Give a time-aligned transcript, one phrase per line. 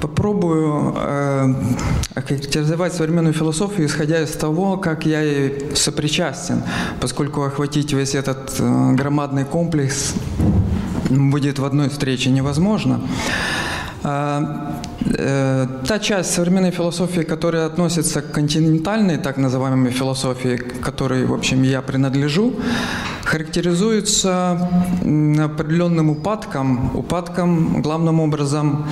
[0.00, 1.54] Попробую э,
[2.14, 6.62] охарактеризовать современную философию, исходя из того, как я ей сопричастен,
[7.00, 10.14] поскольку охватить весь этот э, громадный комплекс
[11.10, 13.00] будет в одной встрече невозможно.
[14.02, 14.40] Э,
[15.04, 21.34] э, та часть современной философии, которая относится к континентальной, так называемой философии, к которой, в
[21.34, 22.54] общем, я принадлежу,
[23.30, 24.68] характеризуется
[25.00, 28.88] определенным упадком, упадком главным образом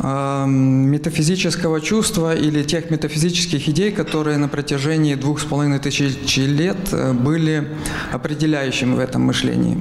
[0.00, 6.76] э, метафизического чувства или тех метафизических идей, которые на протяжении двух с половиной тысяч лет
[7.14, 7.76] были
[8.12, 9.78] определяющими в этом мышлении.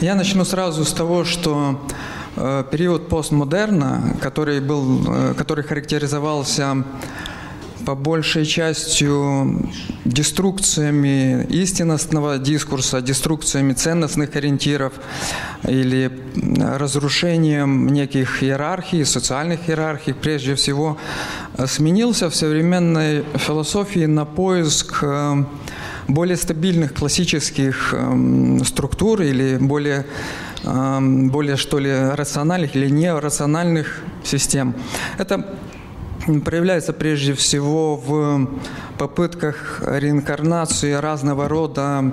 [0.00, 1.78] Я начну сразу с того, что
[2.34, 6.84] Э, период постмодерна, который, был, э, который характеризовался
[7.84, 9.68] по большей частью
[10.04, 14.92] деструкциями истинностного дискурса, деструкциями ценностных ориентиров
[15.68, 16.10] или
[16.58, 20.96] разрушением неких иерархий, социальных иерархий, прежде всего,
[21.56, 25.04] э, сменился в современной философии на поиск
[26.08, 30.04] более стабильных классических эм, структур или более
[30.64, 34.74] более, что ли, рациональных или нерациональных систем.
[35.18, 35.44] Это
[36.44, 38.48] проявляется прежде всего в
[38.98, 42.12] попытках реинкарнации разного рода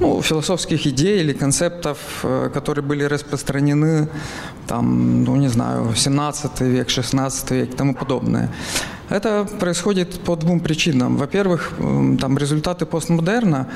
[0.00, 4.08] ну, философских идей или концептов, э, которые были распространены,
[4.66, 8.48] там, ну, не знаю, 17 век, 16 век и тому подобное.
[9.10, 11.16] Это происходит по двум причинам.
[11.16, 11.72] Во-первых,
[12.20, 13.66] там результаты постмодерна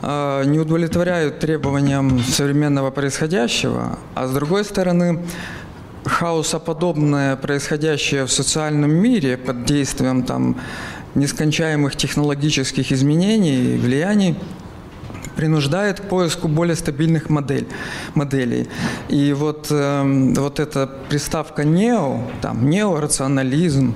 [0.00, 5.24] Э, не удовлетворяют требованиям современного происходящего, а с другой стороны,
[6.04, 10.56] хаосоподобное происходящее в социальном мире под действием там,
[11.14, 14.36] нескончаемых технологических изменений и влияний
[15.36, 17.68] принуждает к поиску более стабильных модель,
[18.14, 18.68] моделей.
[19.08, 23.94] И вот, э, вот эта приставка «нео», там, неорационализм,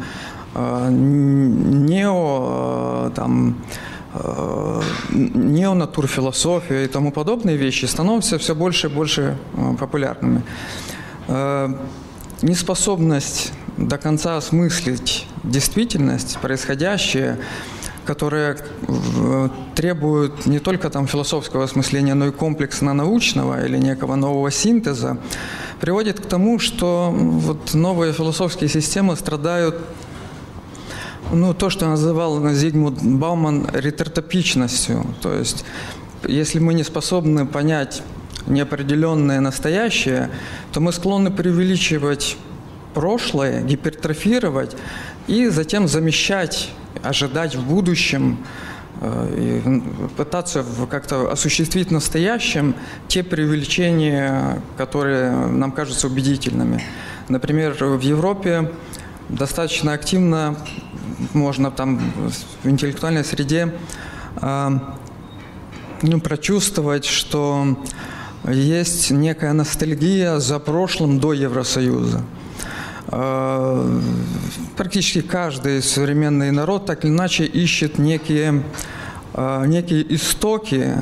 [0.55, 3.57] э, нео, э, там,
[4.15, 4.83] Э,
[5.15, 10.43] неонатурфилософия и тому подобные вещи становятся все больше и больше э, популярными.
[11.29, 11.69] Э,
[12.43, 17.39] неспособность до конца осмыслить действительность, происходящее,
[18.05, 18.59] которая
[19.77, 25.19] требует не только там философского осмысления, но и комплексно-научного или некого нового синтеза,
[25.81, 29.77] приводит к тому, что вот новые философские системы страдают
[31.33, 35.07] ну, то, что называл Зигмунд Бауман ретертопичностью.
[35.23, 35.65] То есть,
[36.27, 38.03] если мы не способны понять
[38.47, 40.31] неопределенное настоящее,
[40.73, 42.37] то мы склонны преувеличивать
[42.95, 44.77] прошлое, гипертрофировать
[45.27, 46.71] и затем замещать,
[47.03, 48.39] ожидать в будущем,
[49.01, 49.81] э,
[50.17, 52.75] пытаться как-то осуществить в настоящем
[53.09, 56.83] те преувеличения, которые нам кажутся убедительными.
[57.29, 58.71] Например, в Европе
[59.29, 60.57] достаточно активно
[61.33, 62.01] можно там
[62.63, 63.73] в интеллектуальной среде
[64.41, 64.71] э,
[66.03, 67.77] ну, прочувствовать, что
[68.47, 72.23] есть некая ностальгия за прошлым до Евросоюза.
[73.09, 74.01] Э,
[74.77, 78.63] практически каждый современный народ так или иначе ищет некие,
[79.35, 80.95] э, некие истоки,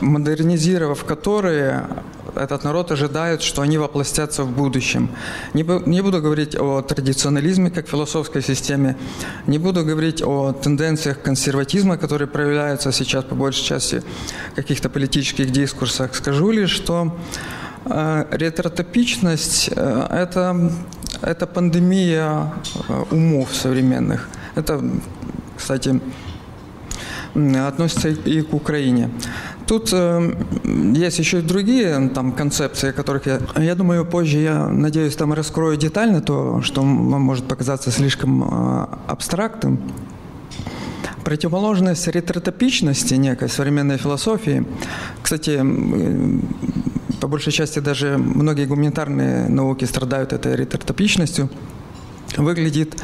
[0.00, 1.84] модернизировав которые
[2.36, 5.10] этот народ ожидает, что они воплотятся в будущем.
[5.54, 8.96] Не, не буду говорить о традиционализме как философской системе,
[9.46, 14.02] не буду говорить о тенденциях консерватизма, которые проявляются сейчас по большей части
[14.52, 16.14] в каких-то политических дискурсах.
[16.14, 17.16] Скажу лишь, что
[17.84, 20.72] э, ретротопичность э, это,
[21.22, 22.52] это пандемия
[22.88, 24.28] э, умов современных.
[24.54, 24.82] Это,
[25.56, 26.00] кстати,
[27.34, 29.10] относится и к Украине.
[29.66, 30.34] Тут э,
[30.94, 35.76] есть еще и другие там, концепции, которых я, я думаю, позже, я надеюсь, там раскрою
[35.76, 39.78] детально то, что вам может показаться слишком э, абстрактным.
[41.24, 44.66] Противоположность ретротопичности некой современной философии,
[45.22, 45.64] кстати,
[47.20, 51.48] по большей части даже многие гуманитарные науки страдают этой ретротопичностью–
[52.36, 53.02] выглядит,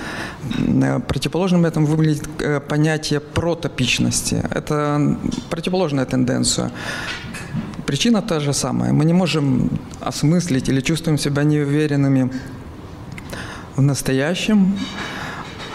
[0.58, 4.42] э, противоположным этому выглядит э, понятие протопичности.
[4.50, 5.16] Это
[5.50, 6.70] противоположная тенденция.
[7.86, 8.92] Причина та же самая.
[8.92, 9.70] Мы не можем
[10.00, 12.30] осмыслить или чувствуем себя неуверенными
[13.76, 14.76] в настоящем.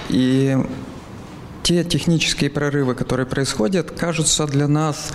[0.10, 0.58] И
[1.64, 5.14] те технические прорывы, которые происходят, кажутся для нас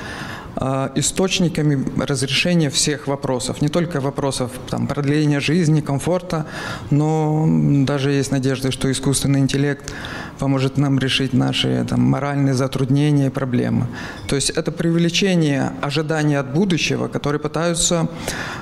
[0.94, 3.60] источниками разрешения всех вопросов.
[3.60, 6.46] Не только вопросов там, продления жизни, комфорта,
[6.90, 7.46] но
[7.84, 9.92] даже есть надежда, что искусственный интеллект
[10.38, 13.86] поможет нам решить наши там, моральные затруднения и проблемы.
[14.28, 18.08] То есть это привлечение ожидания от будущего, которые пытаются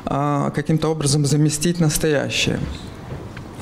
[0.04, 2.58] а, каким-то образом заместить настоящее.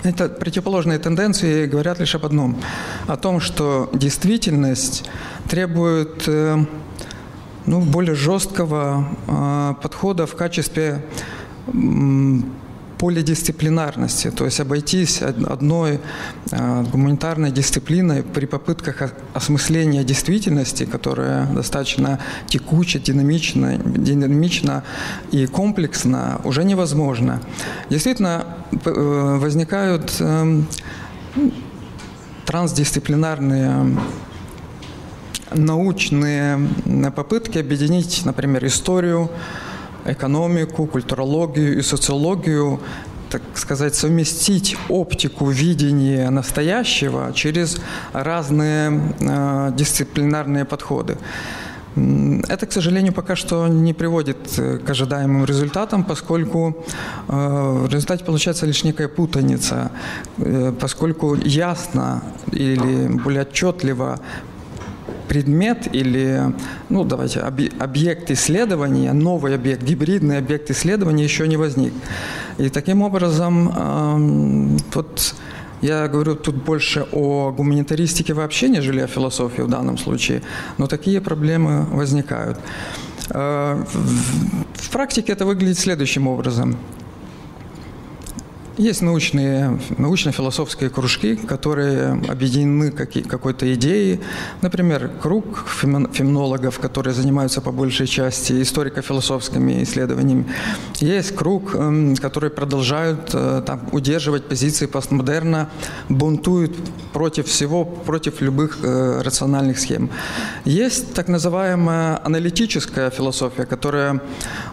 [0.03, 2.57] это противоположные тенденции говорят лишь об одном.
[3.07, 5.05] О том, что действительность
[5.49, 6.65] требует э,
[7.67, 11.03] ну, более жесткого э, подхода в качестве
[13.03, 15.99] полидисциплинарности, то есть обойтись одной
[16.53, 24.85] э, гуманитарной дисциплиной при попытках осмысления действительности, которая достаточно текуча, динамична, динамична
[25.33, 27.43] и комплексна, уже невозможно.
[27.91, 30.63] Действительно, э, возникают э,
[32.47, 33.97] трансдисциплинарные
[35.55, 36.59] научные
[37.15, 39.31] попытки объединить, например, историю,
[40.05, 42.81] экономику, культурологию и социологию,
[43.31, 47.81] так сказать, совместить оптику видения настоящего через
[48.13, 51.17] разные э, дисциплинарные подходы.
[51.95, 56.85] Это, к сожалению, пока что не приводит э, к ожидаемым результатам, поскольку
[57.29, 59.91] э, в результате получается лишь некая путаница,
[60.39, 64.21] э, поскольку ясно или более отчетливо
[65.33, 66.43] предмет или,
[66.91, 71.95] ну давайте, объект исследования, новый объект, гибридный объект исследования еще не возник.
[72.59, 75.35] И таким образом, вот
[75.81, 80.43] я говорю тут больше о гуманитаристике вообще, нежели о философии в данном случае,
[80.77, 82.59] но такие проблемы возникают.
[83.31, 83.83] Э,
[84.75, 86.77] в практике это выглядит следующим образом–
[88.79, 94.21] есть научные, научно-философские кружки, которые объединены какой-то идеей.
[94.63, 100.47] Например, круг феминологов, которые занимаются по большей части историко-философскими исследованиями.
[101.01, 105.69] Есть круг, эм, которые продолжают э, там, удерживать позиции постмодерна,
[106.09, 106.77] бунтуют
[107.13, 110.11] против всего, против любых э, рациональных схем.
[110.65, 114.21] Есть так называемая аналитическая философия, которая,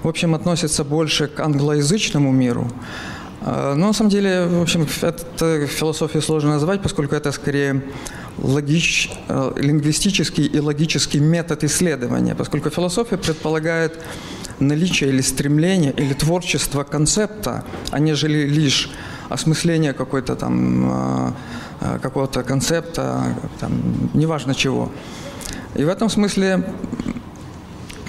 [0.04, 2.68] в общем, относится больше к англоязычному миру.
[3.41, 7.81] А, ну, на самом деле, в общем, это философию сложно назвать, поскольку это скорее
[8.38, 14.00] логич, э, лингвистический и логический метод исследования, поскольку философия предполагает
[14.59, 18.89] наличие или стремление, или творчество концепта, а нежели лишь
[19.30, 21.31] осмысление какой-то там э,
[21.81, 23.71] э, какого-то концепта, там,
[24.13, 24.92] неважно чего.
[25.75, 26.63] И в этом смысле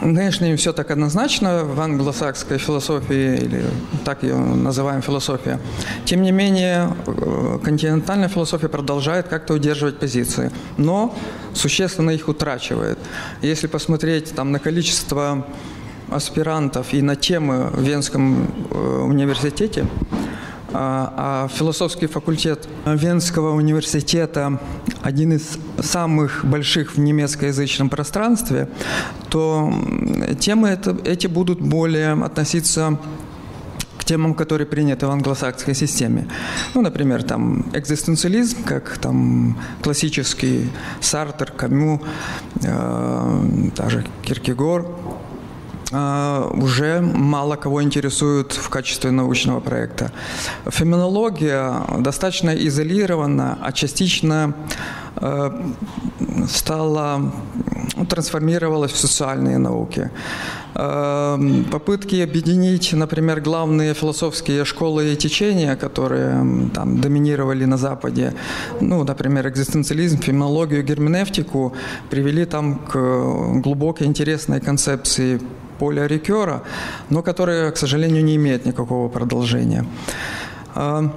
[0.01, 3.65] Конечно, не все так однозначно в англосакской философии, или
[4.05, 5.61] так ее называем философия.
[6.07, 11.15] Тем не менее, э, континентальная философия продолжает как-то удерживать позиции, но
[11.55, 12.99] существенно их утрачивает.
[13.43, 15.47] Если посмотреть там, на количество
[16.11, 19.87] аспирантов и на темы в Венском э, университете,
[20.73, 24.61] а, а философский факультет Венского университета
[25.03, 28.69] один из самых больших в немецкоязычном пространстве,
[29.29, 29.73] то
[30.39, 32.99] темы это, эти будут более относиться
[33.99, 36.27] к темам, которые приняты в англосаксской системе.
[36.75, 40.71] Ну, например, там экзистенциализм, как там классический
[41.01, 42.01] Сартер, Камю,
[42.63, 44.87] э, даже Киркегор,
[45.93, 50.13] уже мало кого интересует в качестве научного проекта.
[50.69, 54.55] Феминология достаточно изолирована, а частично
[55.17, 55.51] э,
[56.49, 57.33] стала
[58.09, 60.11] трансформировалась в социальные науки.
[60.75, 61.39] Э,
[61.71, 68.35] попытки объединить, например, главные философские школы и течения, которые там доминировали на Западе,
[68.81, 71.73] ну, например, экзистенциализм, феминологию, герменевтику,
[72.11, 75.41] привели там к глубокой интересной концепции
[75.81, 76.63] поля Рикера,
[77.09, 79.87] но которое, к сожалению, не имеет никакого продолжения.
[80.75, 81.11] А,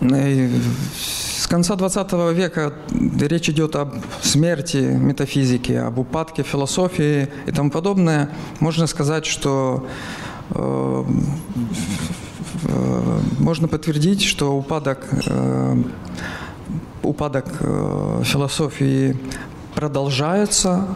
[0.00, 2.72] с конца 20 века
[3.20, 8.30] речь идет об смерти метафизики, об упадке философии и тому подобное.
[8.60, 9.86] Можно сказать, что
[10.50, 11.04] э,
[12.64, 15.82] э, можно подтвердить, что упадок, э,
[17.02, 17.46] упадок
[18.24, 19.16] философии
[19.74, 20.86] продолжается,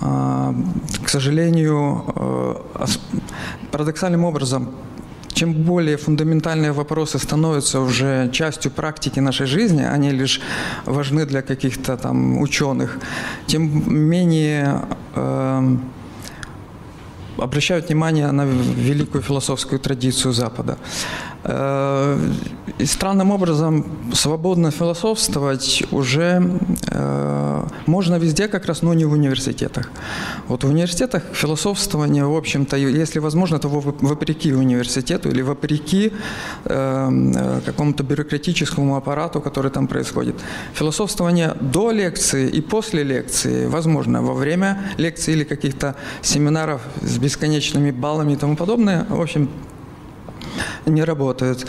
[0.00, 2.86] к сожалению, э,
[3.70, 4.70] парадоксальным образом,
[5.34, 10.40] чем более фундаментальные вопросы становятся уже частью практики нашей жизни, они лишь
[10.86, 12.98] важны для каких-то там ученых,
[13.46, 14.80] тем менее
[15.14, 15.76] э,
[17.38, 20.76] обращают внимание на великую философскую традицию Запада.
[21.44, 22.18] Э,
[22.78, 26.42] и странным образом свободно философствовать уже
[26.86, 29.90] э, можно везде, как раз, но не в университетах.
[30.48, 36.12] Вот в университетах философствование, в общем-то, если возможно, то вопреки университету или вопреки
[36.64, 40.36] э, какому-то бюрократическому аппарату, который там происходит.
[40.74, 47.90] Философствование до лекции и после лекции возможно, во время лекции или каких-то семинаров с бесконечными
[47.90, 49.06] баллами и тому подобное.
[49.08, 49.48] В общем,
[50.86, 51.66] не работают.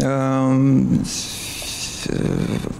[0.00, 1.04] Эм,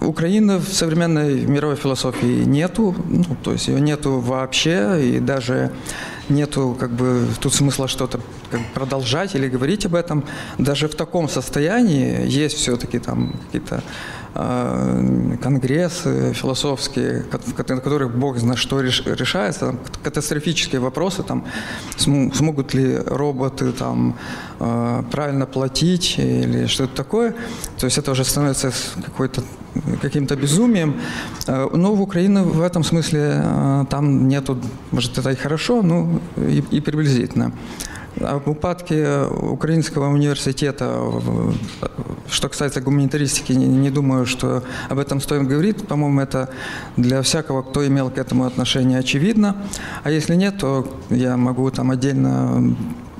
[0.01, 5.71] Украины в современной мировой философии нету, ну, то есть ее нету вообще, и даже
[6.29, 8.19] нету как бы тут смысла что-то
[8.51, 10.23] как бы продолжать или говорить об этом.
[10.57, 13.83] Даже в таком состоянии есть все-таки там какие-то
[14.35, 21.45] э, конгрессы философские, на которых Бог знает, что решается, там, катастрофические вопросы, там,
[21.97, 24.17] смогут ли роботы там,
[24.59, 27.35] э, правильно платить или что-то такое.
[27.77, 28.71] То есть это уже становится
[29.05, 29.43] какой-то
[30.01, 30.93] каким-то безумием.
[31.47, 34.57] Э, но в Украине в этом смысле э, там нету,
[34.91, 37.51] может, это и хорошо, ну и, и приблизительно.
[38.21, 40.99] А в упадке Украинского университета,
[42.29, 45.87] что касается гуманитаристики, не, не думаю, что об этом стоит говорить.
[45.87, 46.49] По-моему, это
[46.95, 49.55] для всякого, кто имел к этому отношение, очевидно.
[50.03, 52.75] А если нет, то я могу там отдельно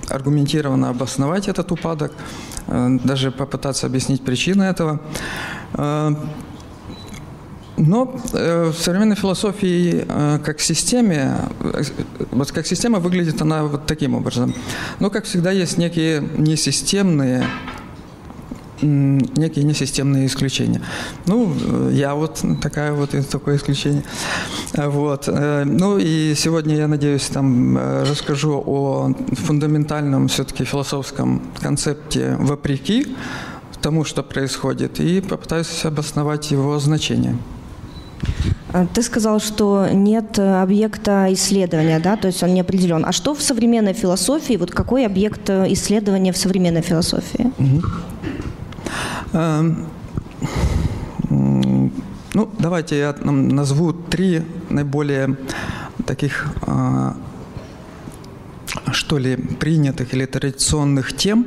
[0.10, 2.12] аргументированно обосновать этот упадок,
[2.68, 5.00] э, даже попытаться объяснить причины этого.
[7.78, 11.84] Но э, в современной философии э, как системе, э,
[12.32, 14.54] вот как система выглядит она вот таким образом.
[15.00, 17.46] Но, как всегда, есть некие несистемные
[18.80, 20.84] некие несистемные исключения.
[21.26, 24.04] Ну, я вот такая вот такое исключение.
[24.76, 25.26] Вот.
[25.26, 33.16] Ну и сегодня я надеюсь там расскажу о фундаментальном все-таки философском концепте вопреки
[33.82, 37.36] тому, что происходит, и попытаюсь обосновать его значение.
[38.74, 43.06] А, ты сказал, что нет э, объекта исследования, да, то есть он не определен.
[43.06, 47.52] А что в современной философии, вот какой объект э, исследования в современной философии?
[49.34, 49.86] Эм,
[51.30, 55.38] ну, давайте я назову три наиболее
[56.06, 56.48] таких,
[58.92, 61.46] что ли, принятых или традиционных тем,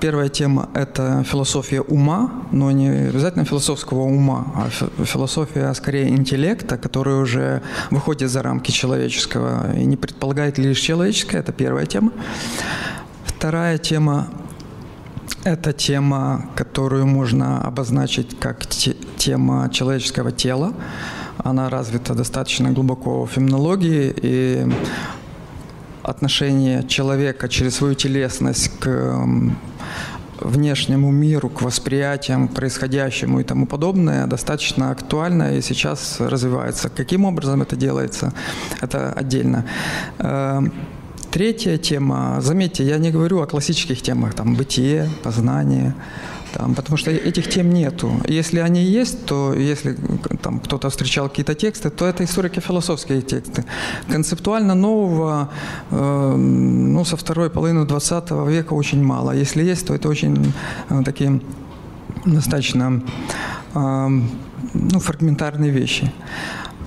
[0.00, 4.68] первая тема– это философия ума, но не обязательно философского ума, а
[5.04, 11.52] философия скорее интеллекта, который уже выходит за рамки человеческого и не предполагает лишь человеческое– это
[11.52, 12.12] первая тема.
[13.24, 14.28] Вторая тема–
[15.44, 20.72] это тема, которую можно обозначить как тема человеческого тела.
[21.44, 24.66] Она развита достаточно глубоко в феминологии, и
[26.08, 28.88] отношение человека через свою телесность к
[30.40, 36.88] внешнему миру, к восприятиям, к происходящему и тому подобное, достаточно актуально и сейчас развивается.
[36.88, 38.32] Каким образом это делается,
[38.80, 39.64] это отдельно.
[40.18, 40.72] Эм,
[41.30, 45.94] третья тема, заметьте, я не говорю о классических темах, там, бытие, познание,
[46.52, 48.10] там, потому что этих тем нету.
[48.28, 49.96] Если они есть, то если
[50.42, 53.64] там кто-то встречал какие-то тексты, то это историко-философские тексты.
[54.10, 55.50] Концептуально нового,
[55.90, 59.32] э, ну, со второй половины 20 века очень мало.
[59.32, 60.52] Если есть, то это очень
[60.90, 61.40] э, такие
[62.24, 63.02] достаточно
[63.74, 64.08] э,
[64.74, 66.12] ну, фрагментарные вещи.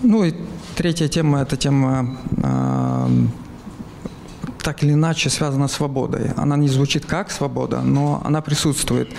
[0.04, 0.34] Ну и
[0.76, 3.28] третья тема– это тема э,
[4.64, 6.32] так или иначе связана с свободой.
[6.38, 9.10] Она не звучит как свобода, но она присутствует.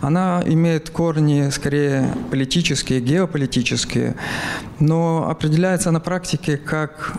[0.00, 4.16] Она имеет корни скорее политические, геополитические,
[4.80, 7.12] но определяется на практике как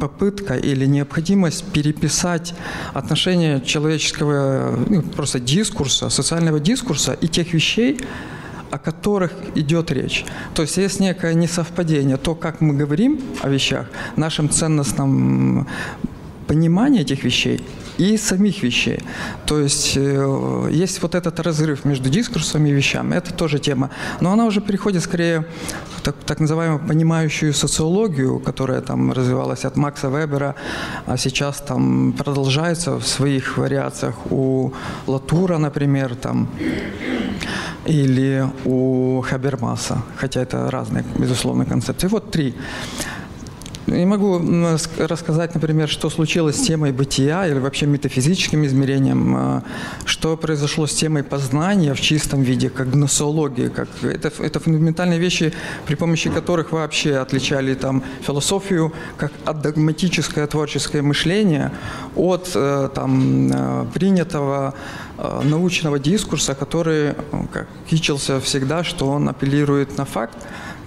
[0.00, 2.54] попытка или необходимость переписать
[2.94, 8.00] отношения человеческого ну, просто дискурса, социального дискурса и тех вещей,
[8.70, 10.24] о которых идет речь.
[10.54, 15.66] То есть есть некое несовпадение, то, как мы говорим о вещах, нашим ценностным
[16.48, 17.60] понимание этих вещей
[17.98, 19.00] и самих вещей.
[19.46, 23.16] То есть э, есть вот этот разрыв между дискурсом и вещами.
[23.16, 23.90] Это тоже тема.
[24.20, 25.44] Но она уже переходит скорее
[25.96, 30.54] в так, так называемую понимающую социологию, которая там развивалась от Макса Вебера,
[31.06, 34.72] а сейчас там продолжается в своих вариациях у
[35.06, 36.48] Латура, например, там
[37.88, 42.08] или у Хабермаса, хотя это разные, безусловно, концепции.
[42.08, 42.54] Вот три.
[43.90, 44.38] Не могу
[44.98, 49.62] рассказать, например, что случилось с темой бытия или вообще метафизическим измерением, а,
[50.04, 53.70] что произошло с темой познания в чистом виде, как гносеология.
[53.70, 53.88] Как...
[54.02, 55.54] Это, это фундаментальные вещи,
[55.86, 61.72] при помощи которых вообще отличали там, философию как от догматическое творческое мышление
[62.14, 64.74] от э, там, э, принятого
[65.16, 67.14] э, научного дискурса, который
[67.52, 70.36] как, кичился всегда, что он апеллирует на факт,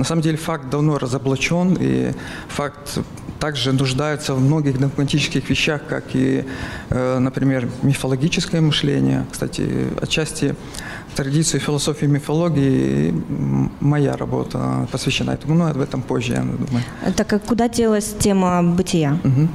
[0.01, 2.13] на самом деле факт давно разоблачен, и
[2.47, 2.99] факт
[3.39, 6.43] также нуждается в многих догматических вещах, как и,
[6.89, 9.25] э, например, мифологическое мышление.
[9.31, 9.63] Кстати,
[10.01, 10.55] отчасти
[11.15, 13.13] традиции философии и мифологии
[13.79, 16.83] моя работа посвящена этому, но об этом позже, я думаю.
[17.15, 19.19] Так а куда делась тема бытия?
[19.23, 19.47] Угу.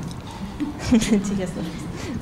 [1.10, 1.62] Интересно.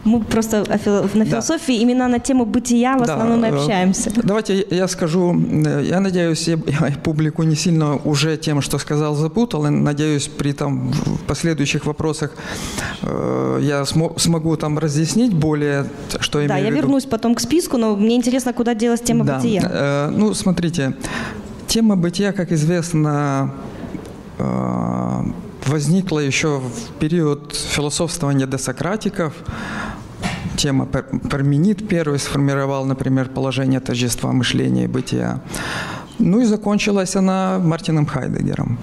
[0.04, 0.78] Мы просто на
[1.25, 1.82] философии да.
[1.82, 3.49] именно на тему бытия в основном да.
[3.49, 4.12] и общаемся.
[4.23, 6.56] Давайте я скажу, я надеюсь, я
[7.04, 9.66] публику не сильно уже тем, что сказал, запутал.
[9.66, 10.92] И надеюсь, при там
[11.26, 12.32] последующих вопросах
[13.02, 15.87] э, я смогу там разъяснить более,
[16.20, 19.37] что я Да, я вернусь потом к списку, но мне интересно, куда делась тема да.
[19.37, 19.62] бытия.
[19.64, 20.96] Э, ну, смотрите,
[21.66, 23.50] тема бытия, как известно,
[24.38, 25.23] э,
[25.66, 29.32] возникла еще в период философствования десократиков.
[30.57, 35.41] Тема Парменид первый сформировал, например, положение тождества мышления и бытия.
[36.19, 38.79] Ну и закончилась она Мартином Хайдегером.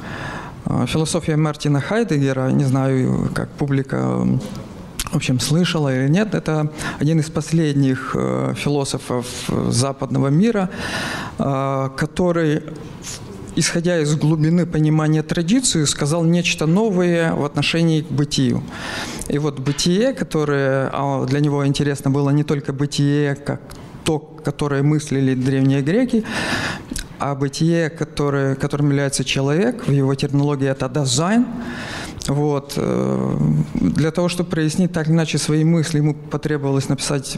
[0.65, 4.27] А, философия Мартина Хайдегера, не знаю, как публика
[5.11, 9.25] в общем, слышала или нет, это один из последних э, философов
[9.67, 10.69] западного мира,
[11.37, 12.63] э, который
[13.55, 18.63] исходя из глубины понимания традиции, сказал нечто новое в отношении к бытию.
[19.29, 23.61] И вот бытие, которое а, для него интересно было не только бытие, как
[24.03, 26.23] то, которое мыслили древние греки,
[27.19, 31.45] а бытие, которое, которым является человек, в его терминологии это дизайн,
[32.27, 32.73] вот.
[32.77, 33.37] Э,
[33.73, 37.37] для того, чтобы прояснить так или иначе свои мысли, ему потребовалось написать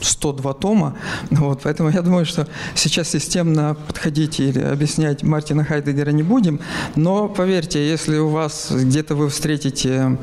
[0.00, 0.96] 102 тома.
[1.30, 1.60] Вот.
[1.62, 6.60] Поэтому я думаю, что сейчас системно подходить или объяснять Мартина Хайдегера не будем.
[6.96, 10.18] Но поверьте, если у вас где-то вы встретите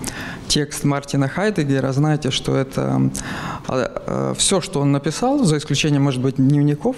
[0.48, 3.10] текст Мартина Хайдегера, знаете, что это
[3.68, 6.98] а, а, все, что он написал, за исключением, может быть, дневников,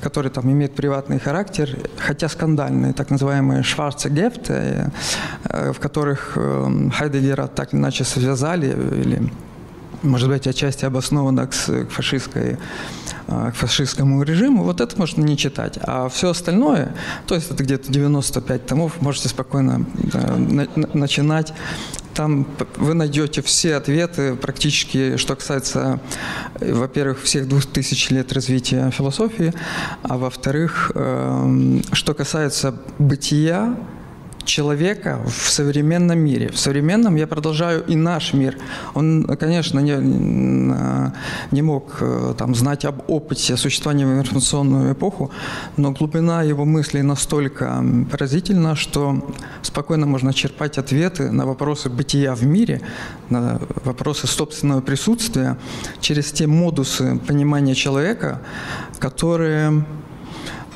[0.00, 4.92] которые там имеют приватный характер, хотя скандальные, так называемые «шварце гефте»,
[5.44, 6.51] в которых э,
[6.90, 9.30] Хайдегера так или иначе связали, или,
[10.02, 11.52] может быть, отчасти обоснованно к,
[11.90, 12.58] фашистской
[13.28, 15.78] э, к фашистскому режиму, вот это можно не читать.
[15.82, 16.94] А все остальное,
[17.26, 21.52] то есть это где-то 95 томов, можете спокойно на, начинать.
[22.14, 25.98] Там вы найдете все ответы практически, что касается,
[26.60, 29.54] во-первых, всех двух тысяч лет развития философии,
[30.02, 33.74] а во-вторых, эм, что касается бытия,
[34.44, 36.50] человека в современном мире.
[36.50, 38.58] В современном я продолжаю и наш мир.
[38.94, 39.96] Он, конечно, не,
[41.50, 45.30] не мог э, там, знать об опыте существования в информационную эпоху,
[45.76, 52.44] но глубина его мыслей настолько поразительна, что спокойно можно черпать ответы на вопросы бытия в
[52.44, 52.80] мире,
[53.30, 55.56] на вопросы собственного присутствия
[56.00, 58.40] через те модусы понимания человека,
[58.98, 59.84] которые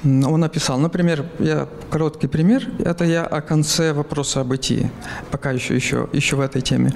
[0.06, 4.90] он написал, например, я короткий пример, это я о конце вопроса о бытии,
[5.30, 6.92] пока еще, еще, еще в этой теме.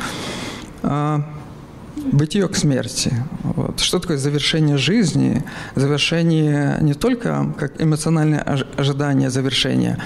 [2.12, 3.12] Бытие к смерти.
[3.42, 3.80] Вот.
[3.80, 5.44] Что такое завершение жизни?
[5.74, 8.40] Завершение не только как эмоциональное
[8.76, 9.98] ожидание завершения,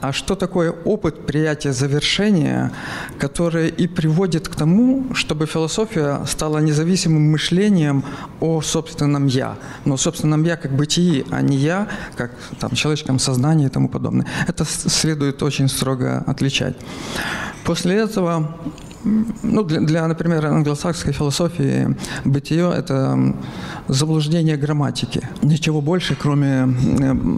[0.00, 2.72] а что такое опыт приятия завершения,
[3.18, 8.04] который и приводит к тому, чтобы философия стала независимым мышлением
[8.40, 9.56] о собственном «я».
[9.84, 14.26] Но собственном «я» как бытии, а не «я» как там, человеческом сознании и тому подобное.
[14.46, 16.76] Это следует очень строго отличать.
[17.64, 18.56] После этого
[19.04, 23.34] ну, для, для, например, англосаксской философии бытие– это
[23.88, 25.28] заблуждение грамматики.
[25.42, 26.68] Ничего больше, кроме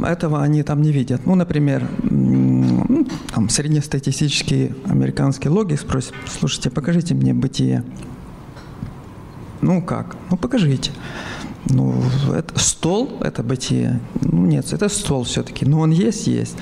[0.07, 1.27] этого, они там не видят.
[1.27, 7.85] Ну, например, ну, там, среднестатистический американский логик спросит, слушайте, покажите мне бытие.
[9.61, 10.17] Ну, как?
[10.31, 10.91] Ну, покажите.
[11.67, 12.03] Ну,
[12.35, 14.01] это, стол– это бытие.
[14.21, 15.65] Ну, нет, это стол все-таки.
[15.65, 16.57] Но он есть, есть.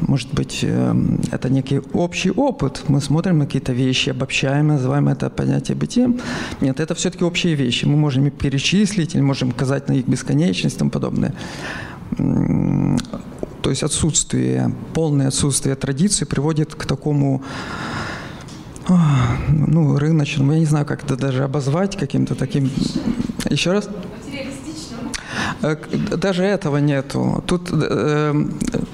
[0.00, 2.84] Может быть, эм, это некий общий опыт.
[2.88, 6.20] Мы смотрим на какие-то вещи, обобщаем, называем это понятие бытием.
[6.60, 7.84] Нет, это все-таки общие вещи.
[7.84, 11.34] Мы можем их перечислить или можем указать на их бесконечность и тому подобное.
[13.62, 17.42] То есть отсутствие, полное отсутствие традиции приводит к такому
[19.48, 22.70] ну, рыночному, я не знаю, как это даже обозвать каким-то таким...
[23.48, 23.88] Еще раз?
[25.62, 25.76] Э,
[26.16, 27.42] даже этого нету.
[27.46, 28.32] Тут э,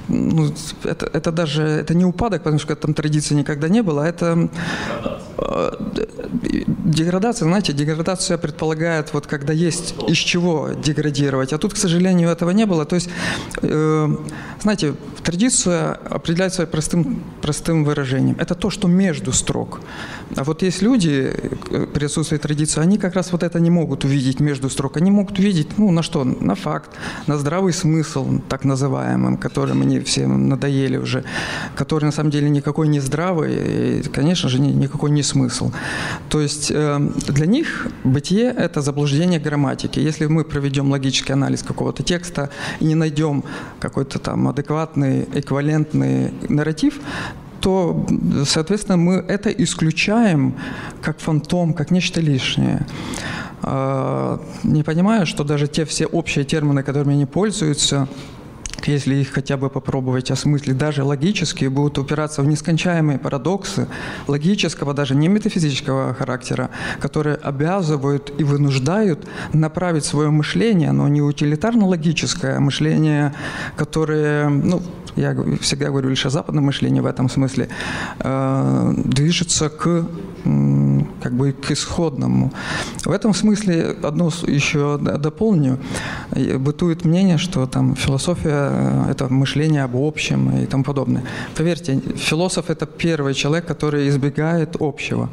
[0.08, 4.08] ну, это, это даже это не упадок, потому что там традиции никогда не было, а
[4.08, 4.48] это
[6.86, 12.50] деградация, знаете, деградация предполагает, вот когда есть из чего деградировать, а тут, к сожалению, этого
[12.50, 12.84] не было.
[12.84, 13.10] То есть,
[13.62, 14.16] э,
[14.62, 18.36] знаете, традиция определяется простым, простым выражением.
[18.38, 19.80] Это то, что между строк.
[20.36, 21.32] А вот есть люди,
[21.70, 24.96] э, при отсутствии традиции, они как раз вот это не могут увидеть между строк.
[24.96, 26.24] Они могут увидеть, ну, на что?
[26.24, 26.90] На факт,
[27.26, 31.24] на здравый смысл, так называемым, которым они все надоели уже,
[31.74, 35.70] который на самом деле никакой не здравый, и, конечно же, никакой не смысл.
[36.28, 40.00] То есть э, для них бытие– это заблуждение грамматики.
[40.00, 42.48] Если мы проведем логический анализ какого-то текста
[42.80, 43.44] и не найдем
[43.80, 47.00] какой-то там адекватный, эквивалентный нарратив,
[47.60, 48.06] то,
[48.44, 50.54] соответственно, мы это исключаем
[51.02, 52.86] как фантом, как нечто лишнее.
[53.62, 58.08] э, не понимая, что даже те все общие термины, которыми они пользуются,
[58.84, 63.88] если их хотя бы попробовать осмыслить, даже логические, будут упираться в нескончаемые парадоксы
[64.26, 72.58] логического, даже не метафизического характера, которые обязывают и вынуждают направить свое мышление, но не утилитарно-логическое,
[72.60, 73.34] мышление,
[73.76, 74.82] которое, ну,
[75.16, 77.68] я всегда говорю лишь о западном мышлении в этом смысле,
[78.18, 80.06] э, движется к
[81.22, 82.52] как бы к исходному.
[83.04, 85.78] В этом смысле одно еще дополню.
[86.58, 91.22] Бытует мнение, что там философия– это мышление об общем и тому подобное.
[91.56, 95.28] Поверьте, философ– это первый человек, который избегает общего.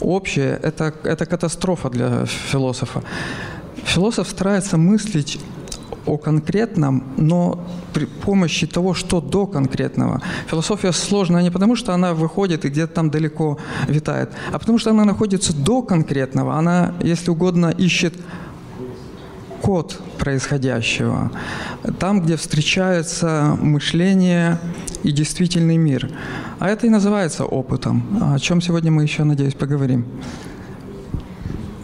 [0.00, 3.02] Общее– это, это катастрофа для философа.
[3.84, 5.38] Философ старается мыслить
[6.06, 10.22] о конкретном, но при помощи того, что до конкретного.
[10.50, 14.90] Философия сложная не потому, что она выходит и где-то там далеко витает, а потому что
[14.90, 16.54] она находится до конкретного.
[16.54, 18.14] Она, если угодно, ищет
[19.62, 21.30] код происходящего,
[21.98, 24.58] там, где встречается мышление
[25.02, 26.10] и действительный мир.
[26.58, 30.06] А это и называется опытом, о чем сегодня мы еще, надеюсь, поговорим.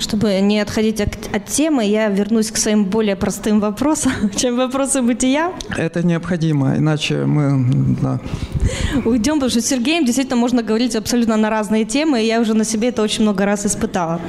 [0.03, 5.01] Чтобы не отходить от, от темы, я вернусь к своим более простым вопросам, чем вопросы
[5.01, 5.53] бытия.
[5.77, 8.21] Это необходимо, иначе мы да.
[9.05, 12.55] уйдем, потому что с Сергеем действительно можно говорить абсолютно на разные темы, и я уже
[12.55, 14.21] на себе это очень много раз испытала.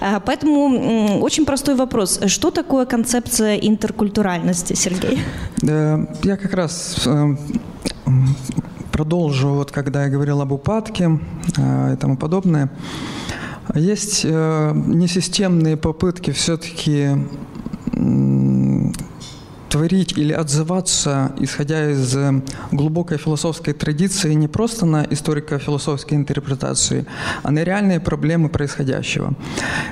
[0.00, 2.20] А, поэтому очень простой вопрос.
[2.26, 5.20] Что такое концепция интеркультуральности, Сергей?
[5.62, 7.36] Я как раз э,
[8.90, 11.20] продолжу, вот когда я говорил об упадке
[11.56, 12.68] э, и тому подобное.
[13.74, 17.10] Есть э, несистемные попытки все-таки
[19.70, 27.06] творить или отзываться, исходя из э, глубокой философской традиции, не просто на историко-философские интерпретации,
[27.42, 29.32] а на реальные проблемы происходящего.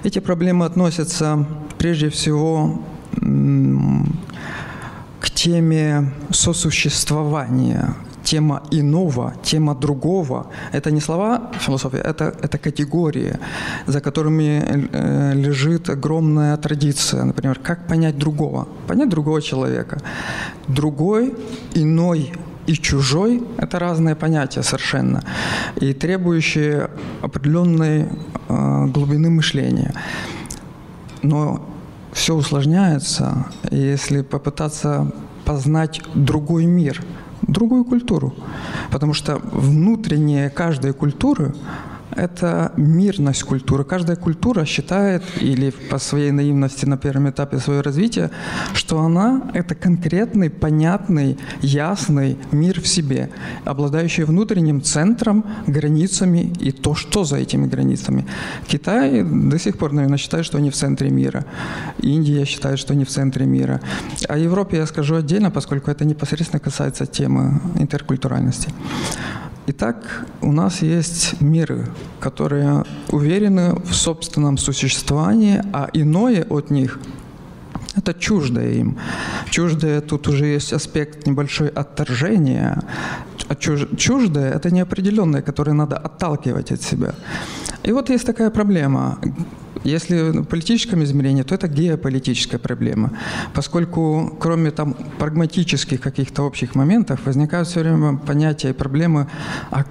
[0.02, 1.46] Эти проблемы относятся
[1.78, 2.82] прежде всего
[5.20, 7.94] к теме сосуществования,
[8.30, 10.46] тема иного, тема другого.
[10.72, 13.38] Это не слова философии, это, это категории,
[13.86, 14.62] за которыми
[14.92, 17.24] э, лежит огромная традиция.
[17.24, 18.68] Например, как понять другого?
[18.86, 19.98] Понять другого человека.
[20.68, 21.34] Другой,
[21.74, 22.32] иной
[22.66, 25.22] и чужой– это разные понятия совершенно,
[25.80, 26.88] и требующие
[27.22, 28.08] определенной
[28.48, 29.94] э, глубины мышления.
[31.22, 31.60] Но
[32.12, 35.06] все усложняется, если попытаться
[35.44, 37.02] познать другой мир–
[37.48, 38.34] другую культуру.
[38.90, 41.54] Потому что внутреннее каждой культуры
[42.18, 43.84] это мирность культуры.
[43.84, 48.30] Каждая культура считает, или по своей наивности на первом этапе своего развития,
[48.74, 53.30] что она– это конкретный, понятный, ясный мир в себе,
[53.64, 58.26] обладающий внутренним центром, границами и то, что за этими границами.
[58.66, 61.44] Китай до сих пор, наверное, считает, что они в центре мира.
[61.98, 63.80] Индия считает, что они в центре мира.
[64.28, 68.70] О Европе я скажу отдельно, поскольку это непосредственно касается темы интеркультуральности.
[69.70, 71.88] Итак, у нас есть миры,
[72.20, 76.98] которые уверены в собственном существовании, а иное от них–
[77.94, 78.96] это чуждое им.
[79.50, 82.82] Чуждое тут уже есть аспект небольшой отторжения,
[83.48, 87.14] а чуждое– это неопределенное, которое надо отталкивать от себя.
[87.82, 89.18] И вот есть такая проблема.
[89.84, 93.12] Если в политическом измерении, то это геополитическая проблема,
[93.54, 99.28] поскольку кроме там прагматических каких-то общих моментов возникают все время понятия и проблемы,
[99.70, 99.84] а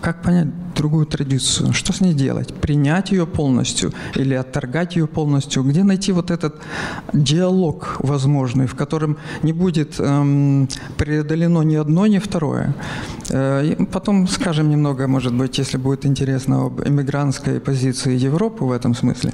[0.00, 5.62] как понять другую традицию, что с ней делать, принять ее полностью или отторгать ее полностью,
[5.62, 6.54] где найти вот этот
[7.12, 12.74] диалог возможный, в котором не будет эм, преодолено ни одно, ни второе.
[13.30, 18.94] Э, потом скажем немного, может быть, если будет интересно, об эмигрантской позиции Европы в этом
[18.94, 19.32] смысле.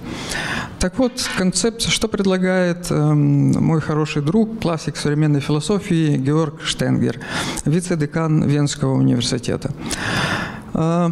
[0.78, 7.20] Так вот, концепция, что предлагает э, мой хороший друг, классик современной философии Георг Штенгер,
[7.64, 9.70] вице-декан Венского университета.
[10.74, 11.10] Э,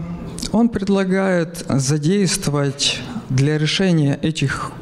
[0.52, 4.72] он предлагает задействовать для решения этих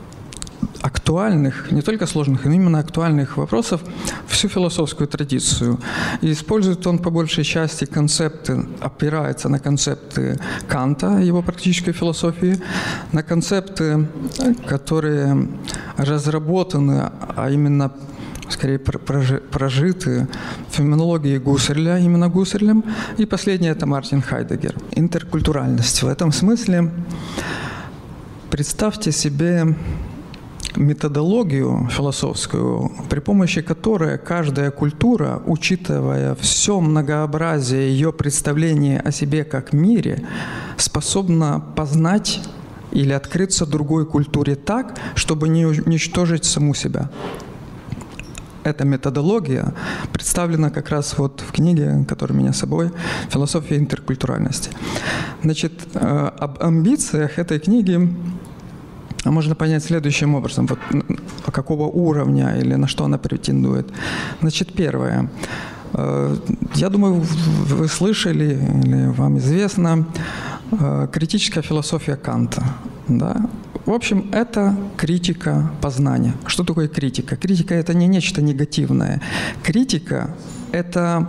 [0.81, 3.81] актуальных, не только сложных, но именно актуальных вопросов
[4.27, 5.79] всю философскую традицию.
[6.23, 12.61] И использует он по большей части концепты, опирается на концепты Канта, его практической философии,
[13.13, 14.09] на концепты,
[14.67, 15.49] которые
[15.97, 17.93] разработаны, а именно
[18.51, 20.29] скорее прожиты
[20.69, 22.85] в феноменологии Гуссерля, именно Гуссерлем.
[23.17, 24.75] И последнее– это Мартин Хайдегер.
[24.93, 26.03] Интеркультуральность.
[26.03, 26.91] В этом смысле
[28.51, 29.77] представьте себе
[30.77, 39.73] методологию философскую, при помощи которой каждая культура, учитывая все многообразие ее представления о себе как
[39.73, 40.25] мире,
[40.77, 42.41] способна познать
[42.93, 47.11] или открыться другой культуре так, чтобы не уничтожить саму себя.
[48.69, 49.73] Эта методология
[50.13, 52.91] представлена как раз вот в книге, которая меня с собой
[53.31, 54.71] «Философия интеркультуральности».
[55.43, 58.15] Значит, э, об амбициях этой книги
[59.25, 60.79] можно понять следующим образом, вот
[61.51, 63.89] какого уровня или на что она претендует.
[64.41, 65.31] Значит, первое.
[65.95, 66.37] Э,
[66.75, 70.07] я думаю, вы слышали или вам известно
[70.73, 72.63] э, критическая философия Канта.
[73.09, 73.37] Да?
[73.89, 76.35] В общем, это критика познания.
[76.47, 77.37] Что такое критика?
[77.37, 79.23] Критика– это не нечто негативное.
[79.63, 80.37] Критика–
[80.73, 81.27] это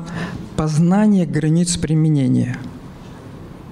[0.57, 2.57] познание границ применения–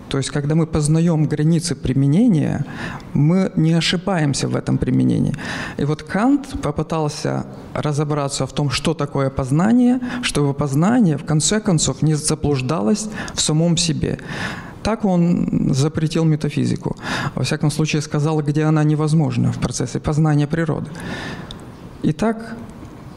[0.09, 2.65] то есть, когда мы познаем границы применения,
[3.13, 5.33] мы не ошибаемся в этом применении.
[5.77, 12.01] И вот Кант попытался разобраться в том, что такое познание, чтобы познание, в конце концов,
[12.01, 14.19] не заблуждалось в самом себе.
[14.87, 16.95] Так он запретил метафизику.
[17.35, 20.89] Во всяком случае, сказал, где она невозможна в процессе познания природы.
[22.03, 22.55] Итак,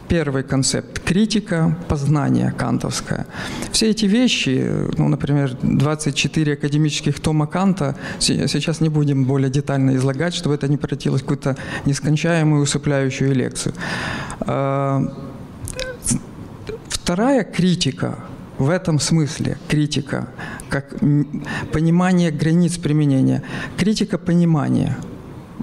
[0.08, 3.24] первый концепт– критика познания кантовская.
[3.70, 10.34] Все эти вещи, ну, например, 24 академических тома Канта, сейчас не будем более детально излагать,
[10.34, 11.56] чтобы это не превратилось в какую-то
[11.86, 13.74] нескончаемую усыпляющую лекцию.
[14.40, 15.02] А,
[16.88, 18.18] вторая критика
[18.60, 20.28] в этом смысле критика,
[20.68, 20.94] как
[21.72, 23.42] понимание границ применения.
[23.78, 24.98] Критика понимания.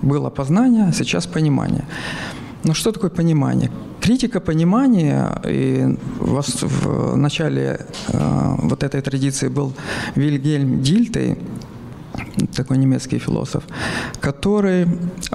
[0.02, 1.86] Было познание, сейчас понимание.
[2.64, 3.70] Но что такое понимание?
[4.02, 9.74] Критика понимания, и в начале э, вот этой традиции был
[10.16, 11.38] Вильгельм Дильтей,
[12.56, 13.64] такой немецкий философ,
[14.20, 14.88] который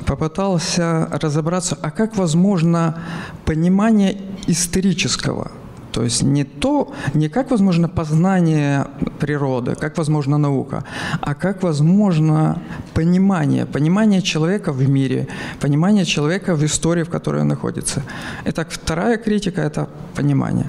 [0.04, 2.98] попытался разобраться, а как возможно
[3.44, 4.16] понимание
[4.48, 5.52] исторического–
[5.92, 8.86] то есть не то, не как возможно познание
[9.20, 10.84] природы, как возможно наука,
[11.20, 12.62] а как возможно
[12.94, 15.28] понимание, понимание человека в мире,
[15.60, 18.02] понимание человека в истории, в которой он находится.
[18.46, 20.66] Итак, вторая критика– это понимание.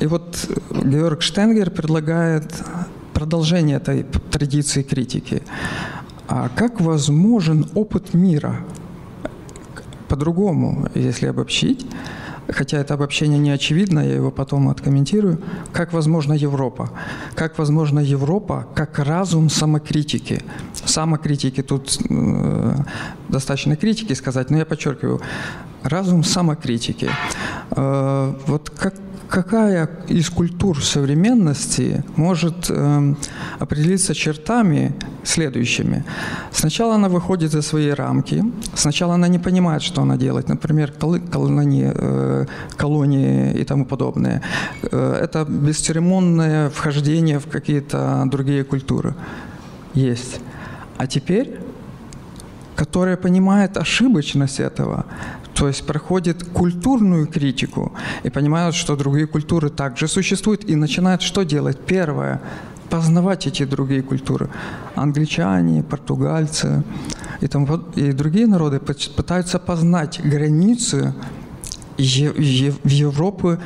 [0.00, 2.52] И вот Георг Штенгер предлагает
[3.14, 5.42] продолжение этой традиции критики.
[6.28, 8.56] А как возможен опыт мира?
[10.08, 11.86] По-другому, если обобщить,
[12.48, 15.38] хотя это обобщение не очевидно, я его потом откомментирую,
[15.72, 16.90] как возможна Европа.
[17.34, 20.42] Как возможна Европа как разум самокритики.
[20.84, 22.74] Самокритики тут э,
[23.28, 25.20] достаточно критики сказать, но я подчеркиваю,
[25.82, 27.10] разум самокритики.
[27.70, 28.94] Э, вот как
[29.28, 33.14] какая из культур современности может э,
[33.58, 36.04] определиться чертами следующими.
[36.52, 41.92] Сначала она выходит за свои рамки, сначала она не понимает, что она делает, например, колонии,
[41.94, 44.42] э, колонии и тому подобное.
[44.82, 49.14] Э, это бесцеремонное вхождение в какие-то другие культуры.
[49.94, 50.40] Есть.
[50.98, 51.58] А теперь
[52.76, 55.06] которая понимает ошибочность этого,
[55.56, 57.92] то есть проходит культурную критику
[58.24, 61.78] и понимают, что другие культуры также существуют, и начинают что делать?
[61.86, 62.40] Первое–
[62.90, 64.48] познавать эти другие культуры.
[64.94, 66.84] Англичане, португальцы
[67.40, 67.64] и, там,
[67.96, 68.80] и другие народы
[69.16, 71.14] пытаются познать границы
[71.98, 73.56] в Европу,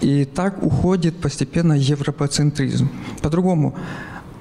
[0.00, 2.88] и так уходит постепенно европоцентризм.
[3.22, 3.74] По-другому,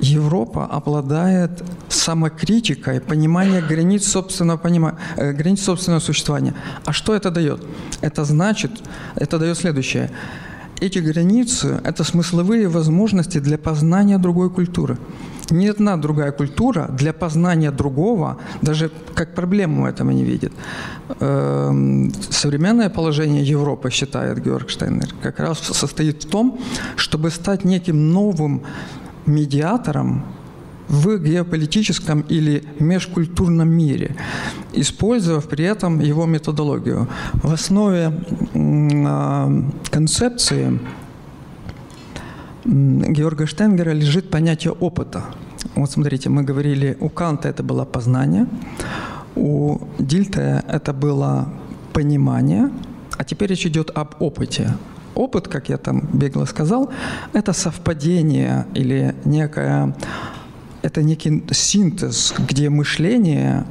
[0.04, 6.54] Европа обладает самокритикой, пониманием границ собственного, понима, э, границ собственного существования.
[6.86, 7.66] А что это дает?
[8.02, 8.72] Это значит,
[9.16, 10.10] это дает следующее.
[10.82, 14.98] Эти границы– это смысловые возможности для познания другой культуры.
[15.50, 20.52] Ни одна другая культура для познания другого даже как проблему этого не видит.
[21.20, 26.60] Эм, современное положение Европы, считает Георг Штейнер, как раз состоит в том,
[26.96, 28.64] чтобы стать неким новым
[29.26, 30.24] медиатором
[30.88, 34.16] в геополитическом или межкультурном мире,
[34.74, 37.08] использовав при этом его методологию.
[37.34, 38.12] В основе
[38.54, 39.52] а,
[39.90, 40.80] концепции
[42.66, 45.24] Георга Штенгера лежит понятие опыта.
[45.76, 48.48] Вот смотрите, мы говорили, у Канта это было познание,
[49.36, 51.50] у Дильта это было
[51.94, 52.70] понимание,
[53.18, 54.74] а теперь речь идет об опыте.
[55.16, 56.92] Опыт, как я там бегло сказал,
[57.34, 59.96] это совпадение или некая,
[60.82, 63.66] это некий синтез, где мышление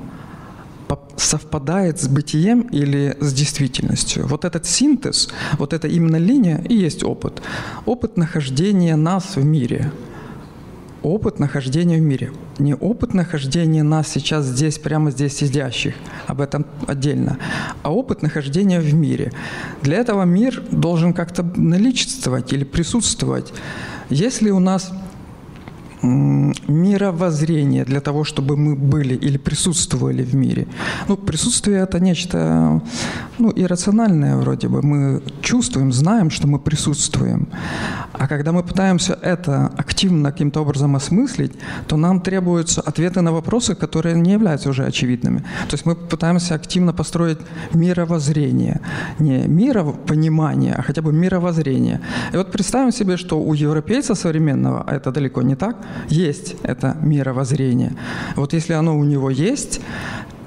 [1.17, 4.27] совпадает с бытием или с действительностью.
[4.27, 5.29] Вот этот синтез,
[5.59, 7.43] вот эта именно линия и есть опыт.
[7.87, 9.91] Опыт нахождения нас в мире–
[11.03, 12.33] опыт нахождения в мире.
[12.59, 15.95] Не опыт нахождения нас сейчас здесь, прямо здесь сидящих,
[16.27, 17.39] об этом отдельно,
[17.83, 19.33] а опыт нахождения в мире.
[19.83, 23.53] Для этого мир должен как-то наличествовать или присутствовать.
[24.11, 24.93] Если у нас
[26.03, 30.67] мировоззрение для того, чтобы мы были или присутствовали в мире.
[31.09, 32.83] Ну, присутствие– это нечто
[33.39, 34.83] ну, иррациональное вроде бы.
[34.83, 37.49] Мы чувствуем, знаем, что мы присутствуем.
[38.13, 41.53] А когда мы пытаемся это активно каким-то образом осмыслить,
[41.87, 45.39] то нам требуются ответы на вопросы, которые не являются уже очевидными.
[45.69, 47.39] То есть мы пытаемся активно построить
[47.75, 48.81] мировоззрение.
[49.19, 52.01] Не миропонимание, а хотя бы мировоззрение.
[52.35, 55.77] И вот представим себе, что у европейца современного, а это далеко не так,
[56.09, 57.97] есть это мировоззрение.
[58.37, 59.81] Вот если оно у него есть,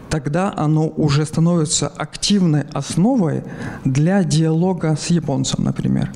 [0.10, 3.44] тогда оно уже становится активной основой
[3.84, 6.10] для диалога с японцем, например.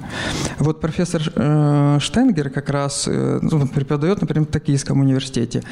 [0.60, 5.63] Вот профессор э, Штенгер как раз э, ну, преподает, например, в Токийском университете.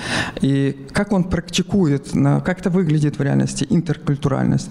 [0.41, 4.69] И как он практикует, как это выглядит в реальности, интеркультуральность.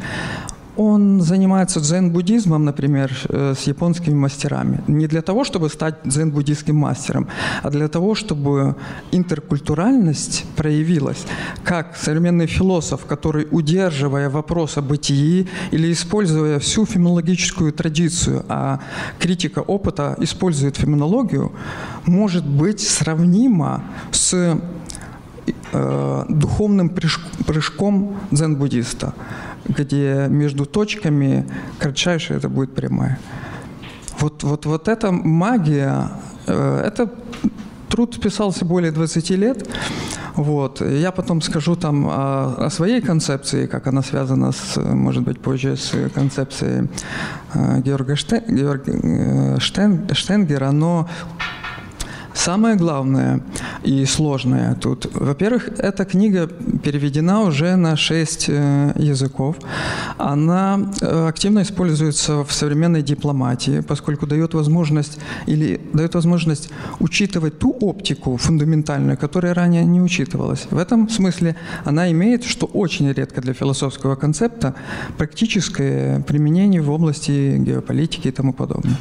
[0.77, 4.83] Он занимается дзен-буддизмом, например, э, с японскими мастерами.
[4.87, 7.29] Не для того, чтобы стать дзен-буддийским мастером,
[7.63, 8.77] а для того, чтобы
[9.13, 11.25] интеркультуральность проявилась.
[11.65, 18.81] Как современный философ, который, удерживая вопрос о бытии или используя всю феноменологическую традицию, а
[19.19, 21.53] критика опыта использует феноменологию,
[22.07, 24.59] может быть сравнима с
[25.73, 26.91] э, духовным
[27.47, 29.15] прыжком дзен-буддиста
[29.69, 31.47] где между точками
[31.79, 33.19] кратчайшая это будет прямая.
[34.19, 36.11] Вот, вот, вот эта магия,
[36.47, 37.13] э, это
[37.89, 39.69] труд писался более 20 лет.
[40.35, 40.81] Вот.
[40.81, 45.77] Я потом скажу там о, о своей концепции, как она связана, с, может быть, позже
[45.77, 46.89] с концепцией
[47.55, 51.09] э, Георга Штен, Георга э, Штен, Штенгера, но
[52.37, 53.41] Самое главное
[53.83, 56.47] и сложное тут, во-первых, эта книга
[56.85, 59.57] переведена уже на шесть э, языков.
[60.19, 66.69] Она э, активно используется в современной дипломатии, поскольку дает возможность или дает возможность
[67.01, 70.67] учитывать ту оптику фундаментальную, которая ранее не учитывалась.
[70.71, 74.75] В этом смысле она имеет, что очень редко для философского концепта,
[75.17, 78.99] практическое применение в области геополитики и тому подобное.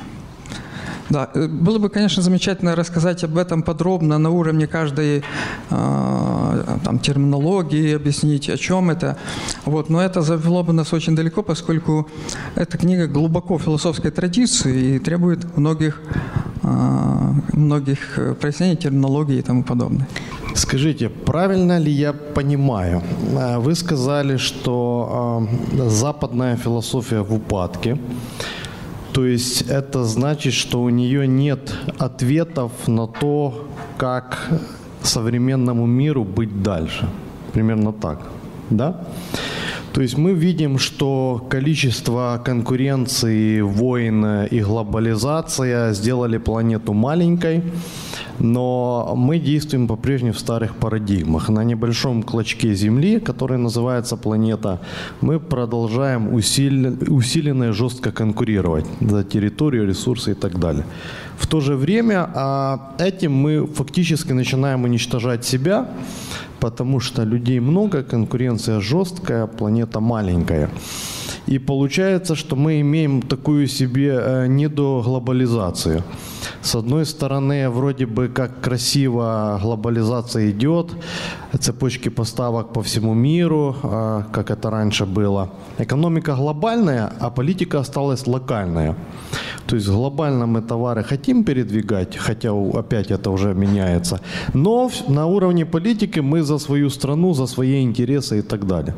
[1.10, 5.24] Да, э, было бы, конечно, замечательно рассказать об этом подробно на уровне каждой
[5.70, 9.18] э, там, терминологии, объяснить, о чем это.
[9.66, 12.08] Вот, но это завело бы нас очень далеко, поскольку
[12.56, 16.02] эта книга глубоко философской традиции и требует многих,
[16.64, 20.08] э, многих прояснений терминологии и тому подобное.
[20.56, 23.02] Скажите, правильно ли я понимаю?
[23.58, 27.98] Вы сказали, что э, западная философия в упадке.
[29.16, 33.66] То есть это значит, что у нее нет ответов на то,
[33.98, 34.50] как
[35.04, 37.08] современному миру быть дальше.
[37.54, 38.20] Примерно так.
[38.70, 39.06] Да?
[39.94, 47.64] То есть мы видим, что количество конкуренции, войн и глобализация сделали планету маленькой,
[48.40, 51.50] но мы действуем по-прежнему в старых парадигмах.
[51.50, 54.80] На небольшом клочке Земли, который называется планета,
[55.22, 60.86] мы продолжаем усиленно, усиленно и жестко конкурировать за территорию, ресурсы и так далее.
[61.38, 65.90] В то же время а этим мы фактически начинаем уничтожать себя,
[66.60, 70.70] потому что людей много, конкуренция жесткая, планета маленькая.
[71.48, 76.04] И получается, что мы имеем такую себе э, недоглобализацию.
[76.62, 80.92] С одной стороны, вроде бы как красиво глобализация идет,
[81.60, 85.50] цепочки поставок по всему миру, э, как это раньше было.
[85.78, 88.96] Экономика глобальная, а политика осталась локальная.
[89.68, 94.20] То есть глобально мы товары хотим передвигать, хотя опять это уже меняется,
[94.54, 98.96] но на уровне политики мы за свою страну, за свои интересы и так далее.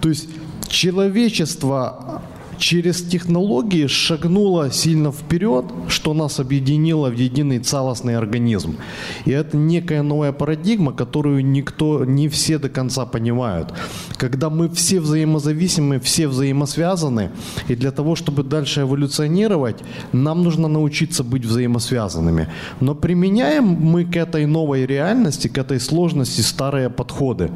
[0.00, 0.28] То есть
[0.72, 2.22] человечество
[2.58, 8.76] через технологии шагнуло сильно вперед, что нас объединило в единый целостный организм.
[9.24, 13.74] И это некая новая парадигма, которую никто, не все до конца понимают.
[14.16, 17.30] Когда мы все взаимозависимы, все взаимосвязаны,
[17.68, 19.76] и для того, чтобы дальше эволюционировать,
[20.12, 22.48] нам нужно научиться быть взаимосвязанными.
[22.80, 27.50] Но применяем мы к этой новой реальности, к этой сложности старые подходы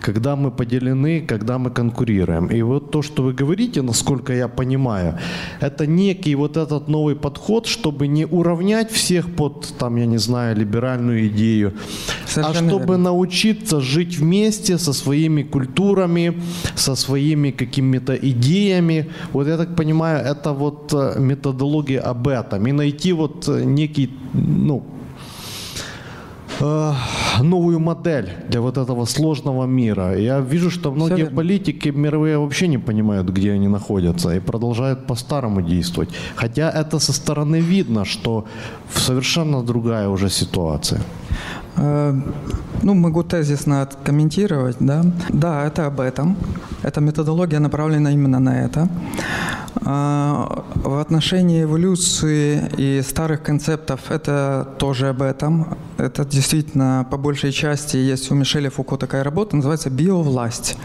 [0.00, 2.46] когда мы поделены, когда мы конкурируем.
[2.46, 5.18] И вот то, что вы говорите, насколько я понимаю,
[5.60, 10.56] это некий вот этот новый подход, чтобы не уравнять всех под, там, я не знаю,
[10.56, 11.72] либеральную идею,
[12.24, 13.04] а Совершенно а чтобы верно.
[13.04, 16.40] научиться жить вместе со своими культурами,
[16.74, 19.10] со своими какими-то идеями.
[19.32, 22.66] Вот я так понимаю, это вот э, методология об этом.
[22.66, 24.82] И найти вот э, некий, ну,
[26.60, 26.92] Э,
[27.42, 30.18] новую модель для вот этого сложного мира.
[30.18, 35.62] Я вижу, что многие политики мировые вообще не понимают, где они находятся, и продолжают по-старому
[35.62, 36.10] действовать.
[36.36, 38.44] Хотя это со стороны видно, что
[38.94, 41.00] совершенно другая уже ситуация.
[42.82, 45.02] Ну, могу тезисно откомментировать, да.
[45.28, 46.36] Да, это об этом.
[46.82, 48.88] Эта методология направлена именно на это.
[49.84, 55.76] А, в отношении эволюции и старых концептов это тоже об этом.
[55.98, 60.76] Это действительно по большей части есть у Мишеля Фуко такая работа, называется «Биовласть».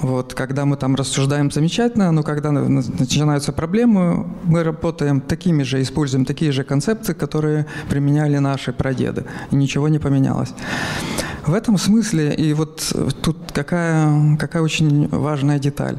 [0.00, 6.24] Вот, когда мы там рассуждаем замечательно, но когда начинаются проблемы, мы работаем такими же, используем
[6.24, 9.24] такие же концепции, которые применяли наши прадеды.
[9.52, 10.52] И ничего не поменялось.
[11.46, 15.98] В этом смысле, и вот тут какая, какая очень важная деталь.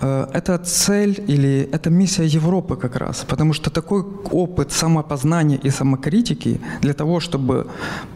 [0.00, 5.70] Э, это цель или это миссия Европы как раз, потому что такой опыт самопознания и
[5.70, 7.66] самокритики для того, чтобы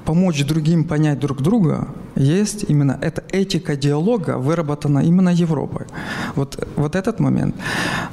[0.04, 5.86] помочь другим понять друг друга, есть именно эта этика диалога выработана именно Европой.
[6.36, 7.54] Вот, вот этот момент.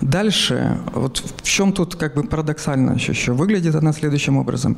[0.02, 4.78] Дальше, вот в чем тут как бы парадоксально еще, выглядит она следующим образом.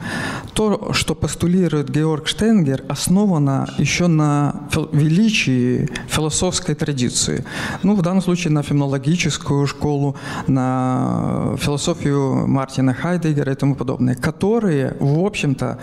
[0.54, 4.54] То, что постулирует Георг Штенгер, основано еще на
[4.92, 7.44] величии философской традиции.
[7.84, 10.16] Ну, в данном случае на феноменологическую школу,
[10.48, 15.78] на философию Мартина Хайдегера и тому подобное, которые, в общем-то,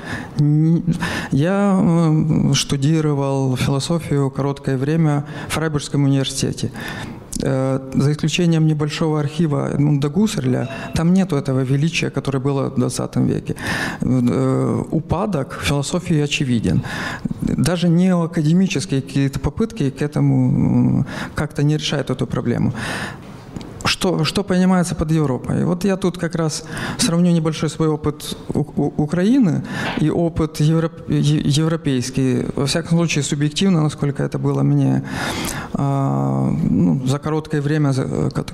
[1.30, 6.70] я штудировал философию короткое время в Фрайбургском университете
[7.40, 13.54] за исключением небольшого архива Эдмунда Гуссерля, там нету этого величия, которое было в 20 веке.
[14.00, 16.82] Э, упадок философии очевиден.
[17.40, 22.72] Даже неоакадемические какие-то попытки к этому как-то не решают эту проблему
[23.84, 25.64] что, что понимается под Европой.
[25.64, 26.64] Вот я тут как раз
[26.98, 29.64] сравню небольшой свой опыт Украины
[29.98, 32.46] и опыт европ, европейский.
[32.54, 35.04] Во всяком случае, субъективно, насколько это было мне
[35.74, 37.92] а, ну, за короткое время,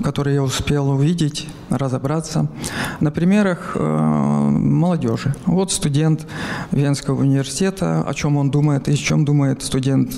[0.03, 2.49] которое я успел увидеть, разобраться.
[3.01, 5.35] На примерах а, молодежи.
[5.47, 6.27] Вот студент
[6.71, 10.13] Венского университета, о чем он думает и о чем думает студент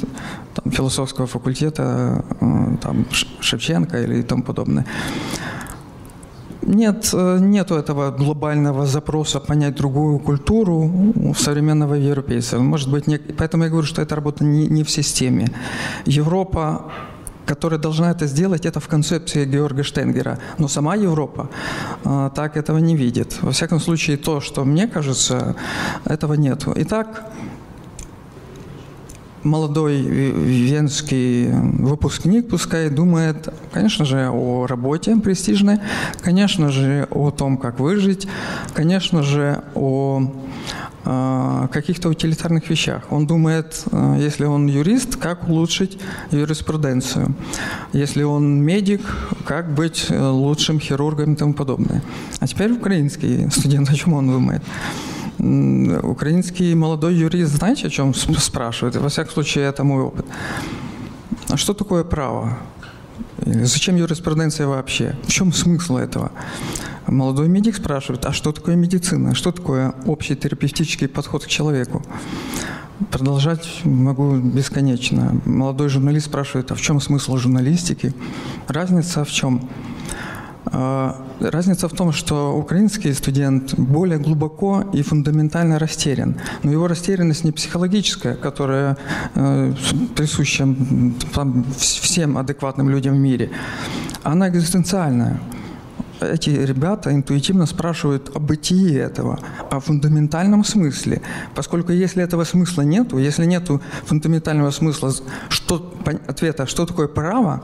[0.57, 3.07] там, философского факультета, а, там,
[3.41, 4.87] Шевченко или тому подобное.
[6.63, 12.59] Нет, э, нету этого глобального запроса понять другую культуру современного европейца.
[12.59, 15.47] Может быть, не, поэтому я говорю, что эта работа не, не в системе.
[16.07, 16.91] Европа
[17.47, 20.39] которая должна это сделать, это в концепции Георга Штенгера.
[20.59, 21.49] Но сама Европа
[22.05, 23.39] э, так этого не видит.
[23.41, 25.55] Во всяком случае, то, что мне кажется,
[26.05, 26.65] этого нет.
[26.75, 27.31] Итак,
[29.47, 35.78] молодой венский выпускник пускай думает, конечно же, о работе престижной,
[36.20, 38.28] конечно же, о том, как выжить,
[38.74, 40.32] конечно же, о
[41.05, 43.05] э, каких-то утилитарных вещах.
[43.11, 45.99] Он думает, э, если он юрист, как улучшить
[46.30, 47.34] юриспруденцию.
[47.92, 49.03] Если он медик,
[49.44, 52.03] как быть э, лучшим хирургом и тому подобное.
[52.40, 54.62] А теперь украинский студент, о чем он думает?
[55.39, 58.97] Украинский молодой юрист, знаете, о чем спрашивает?
[58.97, 60.26] Во всяком случае, это мой опыт.
[61.49, 62.59] А что такое право?
[63.45, 65.14] Зачем юриспруденция вообще?
[65.24, 66.32] В чем смысл этого?
[67.07, 69.34] Молодой медик спрашивает, а что такое медицина?
[69.34, 72.03] Что такое общий терапевтический подход к человеку?
[73.11, 75.41] Продолжать могу бесконечно.
[75.45, 78.14] Молодой журналист спрашивает, а в чем смысл журналистики?
[78.68, 79.68] Разница в чем?
[80.73, 86.37] А, разница в том, что украинский студент более глубоко и фундаментально растерян.
[86.62, 88.97] Но его растерянность не психологическая, которая
[89.35, 89.73] э,
[90.17, 90.69] присуща
[91.77, 93.51] всем адекватным людям в мире.
[94.23, 95.41] Она экзистенциальная.
[96.21, 99.39] Эти ребята интуитивно спрашивают о бытии этого,
[99.71, 101.21] о фундаментальном смысле.
[101.55, 105.12] Поскольку если этого смысла нету, если нету фундаментального смысла,
[105.51, 105.95] что,
[106.27, 107.62] ответа, что такое право,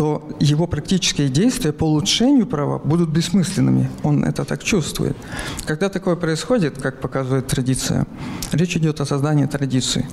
[0.00, 3.90] то его практические действия по улучшению права будут бессмысленными.
[4.02, 5.14] Он это так чувствует.
[5.66, 8.06] Когда такое происходит, как показывает традиция,
[8.52, 10.08] речь идет о создании традиции.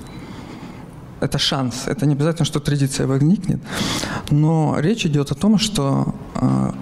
[1.20, 1.86] Это шанс.
[1.86, 3.60] Это не обязательно, что традиция возникнет.
[4.30, 6.72] Но речь идет о том, что э,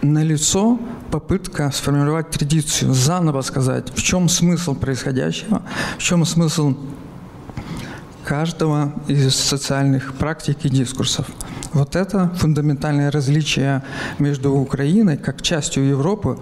[0.00, 0.78] налицо
[1.10, 5.60] попытка сформировать традицию, заново сказать, в чем смысл происходящего,
[5.98, 6.74] в чем смысл
[8.28, 11.26] каждого из социальных практик и дискурсов.
[11.72, 13.82] Вот это фундаментальное различие
[14.18, 16.38] между Украиной как частью Европы,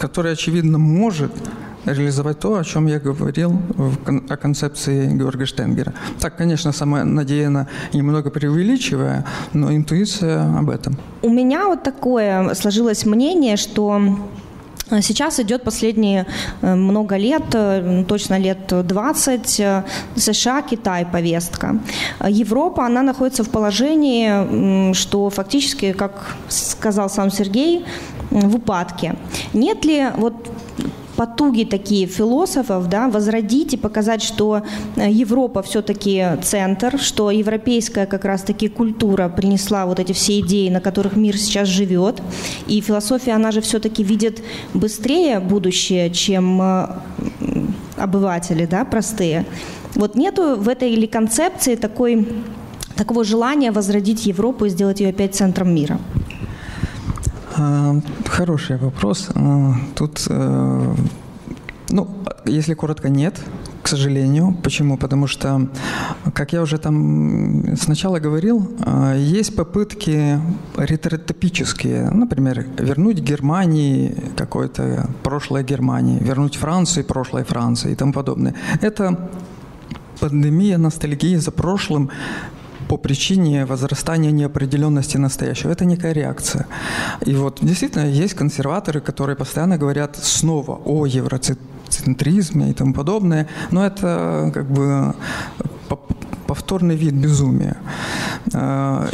[0.00, 1.30] которая, очевидно, может
[1.84, 5.94] реализовать то, о чем я говорил в, о концепции Георга Штенгера.
[6.18, 10.96] Так, конечно, самонадеянно немного преувеличивая, но интуиция об этом.
[11.22, 14.18] У меня вот такое сложилось мнение, что
[15.02, 16.26] сейчас идет последние
[16.62, 19.62] э, много лет, э, точно лет 20,
[20.16, 21.78] США, Китай повестка.
[22.28, 27.84] Европа, она находится в положении, что фактически, как сказал сам Сергей,
[28.30, 29.14] в упадке.
[29.52, 30.34] Нет ли вот
[31.16, 34.62] потуги такие философов, да, возродить и показать, что
[34.96, 40.80] э, Европа все-таки центр, что европейская как раз-таки культура принесла вот эти все идеи, на
[40.80, 42.22] которых мир сейчас живет,
[42.66, 44.42] и философия, она же все-таки видит
[44.74, 46.86] быстрее будущее, чем э,
[47.96, 49.44] обыватели, да, простые.
[49.94, 52.26] Вот нету в этой или концепции такой,
[52.96, 55.98] такого желания возродить Европу и сделать ее опять центром мира?
[57.56, 57.94] А,
[58.26, 59.28] хороший вопрос.
[59.34, 60.94] А, тут, э,
[61.90, 62.08] ну,
[62.46, 63.40] если коротко, нет,
[63.82, 64.56] к сожалению.
[64.62, 64.96] Почему?
[64.96, 65.68] Потому что,
[66.34, 68.72] как я уже там сначала говорил,
[69.16, 70.40] есть попытки
[70.76, 78.54] ретротопические, например, вернуть Германии какое-то прошлое Германии, вернуть Франции прошлое Франции и тому подобное.
[78.80, 79.30] Это
[80.18, 82.10] пандемия ностальгии за прошлым
[82.94, 85.72] по причине возрастания неопределенности настоящего.
[85.72, 86.66] Это некая реакция.
[87.26, 93.84] И вот действительно есть консерваторы, которые постоянно говорят снова о евроцентризме и тому подобное, но
[93.84, 95.14] это как бы
[96.46, 97.76] повторный вид безумия.
[98.52, 99.08] А,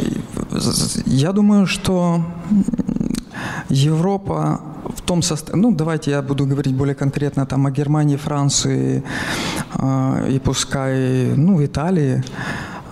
[1.05, 2.23] я думаю, что
[3.69, 4.59] Европа
[4.95, 9.03] в том состоянии, ну давайте я буду говорить более конкретно там о Германии, Франции
[9.73, 12.23] э, и пускай, ну, Италии,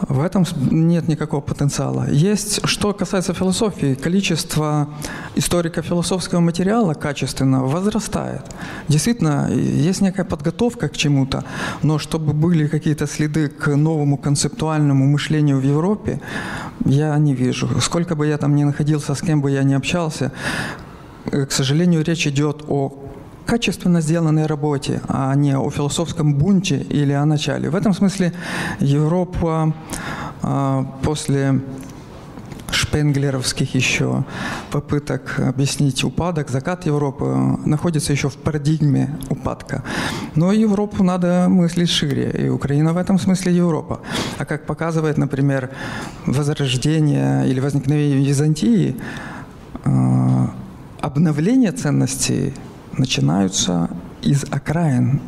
[0.08, 2.10] в этом нет никакого потенциала.
[2.10, 4.88] Есть, что касается философии, количество
[5.36, 8.42] историко-философского материала качественного возрастает.
[8.88, 11.44] Действительно, есть некая подготовка к чему-то,
[11.84, 16.22] но чтобы были какие-то следы к новому концептуальному мышлению в Европе,
[16.86, 17.68] я не вижу.
[17.82, 20.32] Сколько бы я там ни находился, с кем бы я ни общался,
[21.32, 23.09] э, к сожалению, речь идет о
[23.50, 27.72] качественно сделанной работе, а не о философском бунте или о начале.
[27.72, 28.32] В этом смысле
[28.80, 29.74] Европа
[30.44, 31.60] а, после
[32.72, 34.24] шпенглеровских еще
[34.70, 37.26] попыток объяснить упадок, закат Европы
[37.66, 39.84] находится еще в парадигме упадка.
[40.36, 44.02] Но Европу надо мыслить шире, и Украина в этом смысле Европа.
[44.38, 45.72] А как показывает, например,
[46.28, 48.96] возрождение или возникновение Византии,
[49.86, 50.52] а,
[51.02, 52.54] обновление ценностей
[53.00, 53.90] начинаются
[54.22, 55.22] из окраин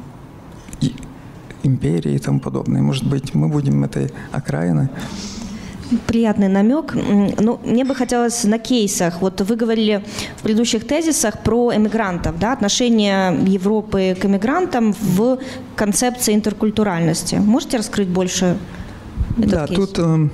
[1.64, 2.82] империи и тому подобное.
[2.82, 4.90] Может быть, мы будем этой окраиной?
[6.08, 6.96] приятный намек.
[7.40, 9.22] Ну, мне бы хотелось на кейсах.
[9.22, 10.04] Вот вы говорили
[10.38, 15.38] в предыдущих тезисах про эмигрантов, да, отношение Европы к эмигрантам в
[15.76, 17.36] концепции интеркультуральности.
[17.36, 18.58] Можете раскрыть больше
[19.38, 19.80] этот да, кейс?
[19.80, 20.30] тут э,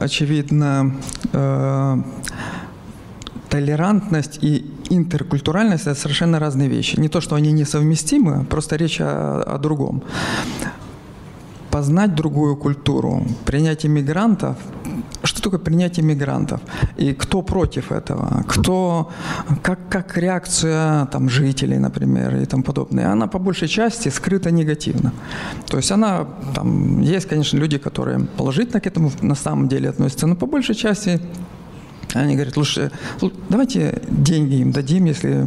[0.00, 0.96] очевидно
[1.32, 1.96] э,
[3.56, 7.00] толерантность и интеркультуральность– это совершенно разные вещи.
[7.00, 10.02] Не то, что они несовместимы, просто речь о, о другом.
[11.70, 14.56] Познать другую культуру, принять иммигрантов
[15.22, 16.60] что такое принятие мигрантов
[17.00, 19.08] и кто против этого, кто,
[19.62, 25.12] как, как реакция там, жителей, например, и тому подобное, она по большей части скрыта негативно.
[25.66, 30.26] То есть она, там, есть, конечно, люди, которые положительно к этому на самом деле относятся,
[30.26, 31.20] но по большей части
[32.20, 32.90] они говорят, лучше
[33.48, 35.46] давайте деньги им дадим, если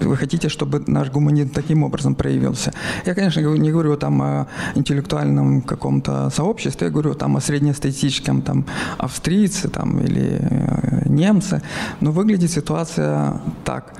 [0.00, 2.72] вы хотите, чтобы наш гуманизм таким образом проявился.
[3.06, 8.64] Я, конечно, не говорю там о интеллектуальном каком-то сообществе, я говорю там о среднестатистическом там
[8.98, 11.62] австрийце там, или э, немце,
[12.00, 13.94] но выглядит ситуация так.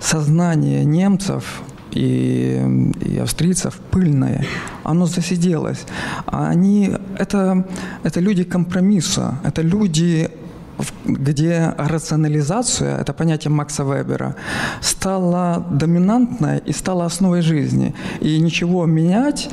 [0.00, 4.44] Сознание немцев и, и австрийцев пыльное,
[4.84, 5.84] оно засиделось.
[6.26, 7.66] Они, это,
[8.04, 10.30] это люди компромисса, это люди
[11.04, 14.34] где рационализация, это понятие Макса Вебера,
[14.80, 17.94] стала доминантной и стала основой жизни.
[18.20, 19.50] И ничего менять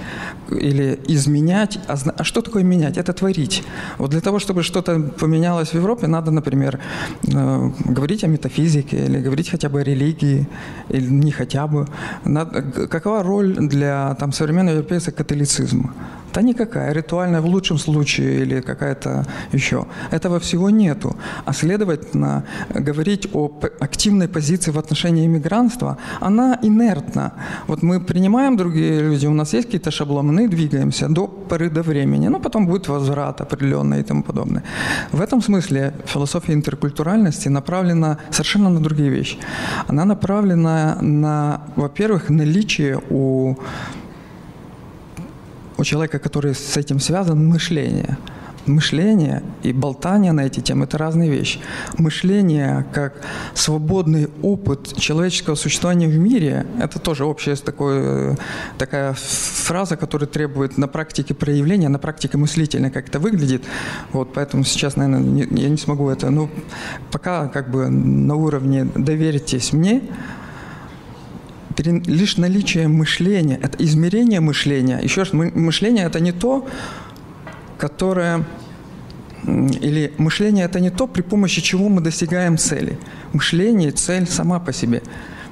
[0.51, 2.97] или изменять, а, а что такое менять?
[2.97, 3.63] Это творить.
[3.97, 6.79] Вот для того, чтобы что-то поменялось в Европе, надо, например,
[7.27, 10.47] э, говорить о метафизике или говорить хотя бы о религии,
[10.89, 11.87] или не хотя бы.
[12.25, 15.93] Надо, какова роль для там, современного европейского католицизма?
[16.35, 19.85] Да никакая, ритуальная в лучшем случае или какая-то еще.
[20.11, 21.15] Этого всего нету.
[21.45, 27.31] А следовательно, говорить о активной позиции в отношении иммигрантства, она инертна.
[27.67, 32.27] Вот мы принимаем другие люди, у нас есть какие-то шаблоны, двигаемся до поры до времени,
[32.27, 34.63] но потом будет возврат определенный и тому подобное.
[35.13, 39.37] В этом смысле философия интеркультуральности направлена совершенно на другие вещи.
[39.87, 43.55] Она направлена на, во-первых, наличие у
[45.77, 48.17] у человека, который с этим связан, мышление.
[48.65, 51.59] Мышление и болтание на эти темы– это разные вещи.
[51.99, 53.21] Мышление как
[53.53, 58.35] свободный опыт человеческого существования в мире– это тоже общая такой,
[58.79, 63.63] такая фраза, которая требует на практике проявления, на практике мыслительной, как это выглядит.
[64.13, 66.31] Вот, поэтому сейчас, наверное, не, я не смогу это.
[66.31, 66.49] Но
[67.11, 70.01] пока как бы на уровне «доверьтесь мне»,
[71.83, 74.99] лишь наличие мышления, это измерение мышления.
[75.03, 76.67] Еще раз, мышление– это не то,
[77.77, 78.45] которое
[79.47, 82.97] или мышление– это не то, при помощи чего мы достигаем цели.
[83.33, 85.01] Мышление– цель сама по себе.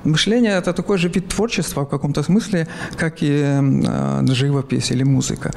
[0.03, 2.67] Мышление– это такой же вид творчества в каком-то смысле,
[2.97, 5.51] как и э, живопись или музыка.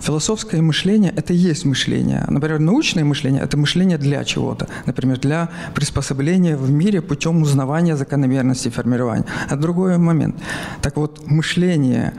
[0.00, 2.24] Философское мышление– это и есть мышление.
[2.28, 4.66] Например, научное мышление– это мышление для чего-то.
[4.86, 9.26] Например, для приспособления в мире путем узнавания закономерностей формирования.
[9.48, 10.36] А другой момент.
[10.80, 12.12] Так вот, мышление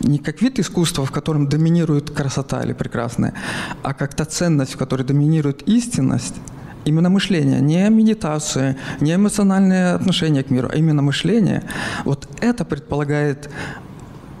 [0.00, 3.34] не как вид искусства, в котором доминирует красота или прекрасная,
[3.82, 6.36] а как та ценность, в которой доминирует истинность,
[6.84, 11.64] именно мышление, не медитация, не эмоциональное отношение к миру, а именно мышление,
[12.04, 13.50] вот это предполагает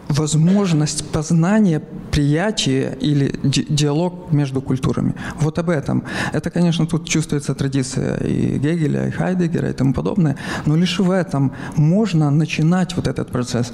[0.08, 5.14] возможность познания, приятия или ди диалог между культурами.
[5.40, 6.02] Вот об этом.
[6.32, 10.36] Это, конечно, тут чувствуется традиция и Гегеля, и Хайдегера и тому подобное,
[10.66, 13.72] но лишь в этом можно начинать вот этот процесс.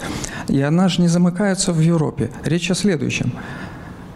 [0.48, 2.30] И она же не замыкается в Европе.
[2.44, 3.32] Речь о следующем.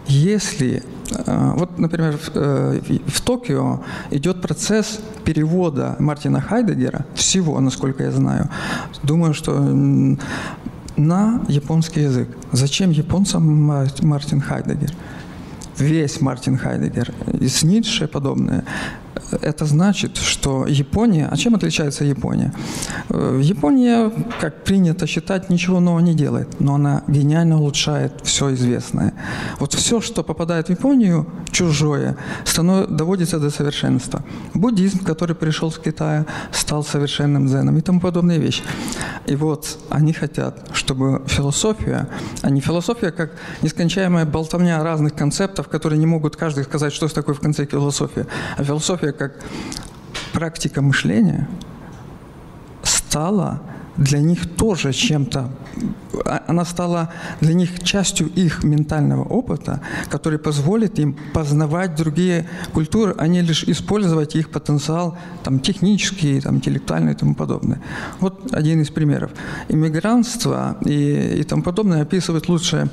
[0.07, 8.11] Если э, вот, например, э, в Токио идет процесс перевода Мартина Хайдегера, всего, насколько я
[8.11, 8.49] знаю.
[9.03, 9.53] Думаю, что
[10.99, 12.29] на японский язык.
[12.51, 13.43] Зачем японцам
[14.01, 14.93] Мартин Хайдегер?
[15.77, 18.65] Весь Мартин Хайдегер и с Ницше подобное
[19.41, 21.27] это значит, что Япония...
[21.31, 22.53] А чем отличается Япония?
[23.09, 29.13] Э, Япония, как принято считать, ничего нового не делает, но она гениально улучшает все известное.
[29.59, 32.17] Вот все, что попадает в Японию, чужое,
[32.87, 34.23] доводится до совершенства.
[34.53, 38.63] Буддизм, который пришел с Китая, стал совершенным дзеном и тому подобные вещи.
[39.25, 42.07] И вот они хотят, чтобы философия,
[42.41, 47.35] а не философия, как нескончаемая болтовня разных концептов, которые не могут каждый сказать, что такое
[47.35, 49.43] в конце философия, а философия как
[50.33, 51.47] практика мышления
[52.83, 53.61] стала
[53.99, 55.49] для них тоже чем-то
[56.25, 57.09] а, она стала
[57.41, 63.63] для них частью их ментального опыта, который позволит им познавать другие культуры, а не лишь
[63.63, 67.81] использовать их потенциал там, технический, там, интеллектуальный и тому подобное.
[68.19, 69.31] Вот один из примеров.
[69.69, 72.89] Иммигрантство и, и тому подобное описывает лучшие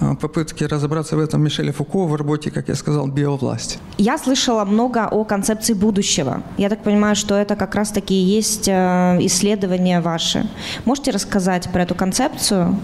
[0.00, 3.78] а, попытки разобраться в этом Мишеля Фуко в работе, как я сказал, «Биовласть».
[3.98, 6.42] Я слышала много о концепции будущего.
[6.58, 10.41] Я так понимаю, что это как раз-таки и есть э, исследования ваши.
[10.84, 12.76] Можете рассказать про эту концепцию?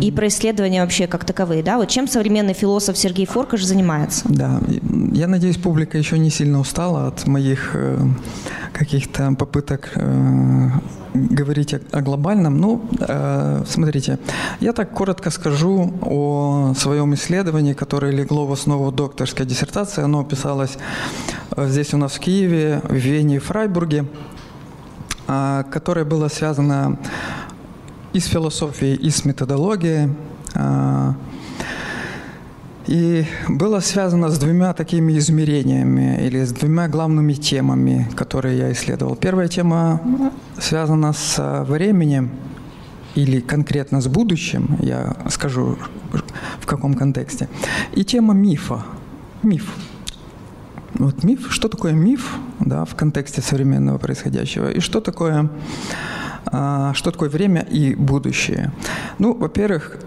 [0.00, 1.76] и про исследования вообще как таковые, да?
[1.76, 4.24] Вот чем современный философ Сергей Форкаш занимается?
[4.28, 4.60] Да,
[5.12, 7.98] я надеюсь, публика еще не сильно устала от моих э,
[8.72, 10.70] каких-то попыток э,
[11.14, 12.58] говорить о, глобальном.
[12.58, 14.18] Ну, э, смотрите,
[14.60, 20.02] я так коротко скажу о своем исследовании, которое легло в основу докторской диссертации.
[20.02, 20.78] Оно писалось
[21.56, 24.04] здесь у нас в Киеве, в Вене и Фрайбурге,
[25.26, 26.98] которое было связано
[28.12, 30.10] и с философией, и с методологией.
[30.54, 31.14] А,
[32.86, 39.16] и было связано с двумя такими измерениями или с двумя главными темами, которые я исследовал.
[39.16, 40.00] Первая тема
[40.58, 42.30] связана с временем
[43.16, 45.76] или конкретно с будущим, я скажу
[46.60, 47.48] в каком контексте.
[47.94, 48.82] И тема мифа.
[49.42, 49.74] Миф.
[50.98, 55.50] Вот миф, что такое миф да, в контексте современного происходящего, и что такое
[56.46, 58.72] а, что такое время и будущее?
[59.18, 59.98] Ну, во-первых,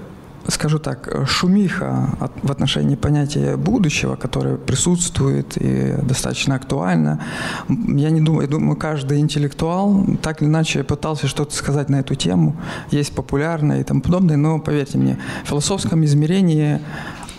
[0.47, 2.09] скажу так, шумиха
[2.41, 7.23] в отношении понятия будущего, которое присутствует и достаточно актуально.
[7.67, 12.15] Я не думаю, я думаю, каждый интеллектуал так или иначе пытался что-то сказать на эту
[12.15, 12.55] тему.
[12.89, 16.79] Есть популярное и тому подобное, но поверьте мне, в философском измерении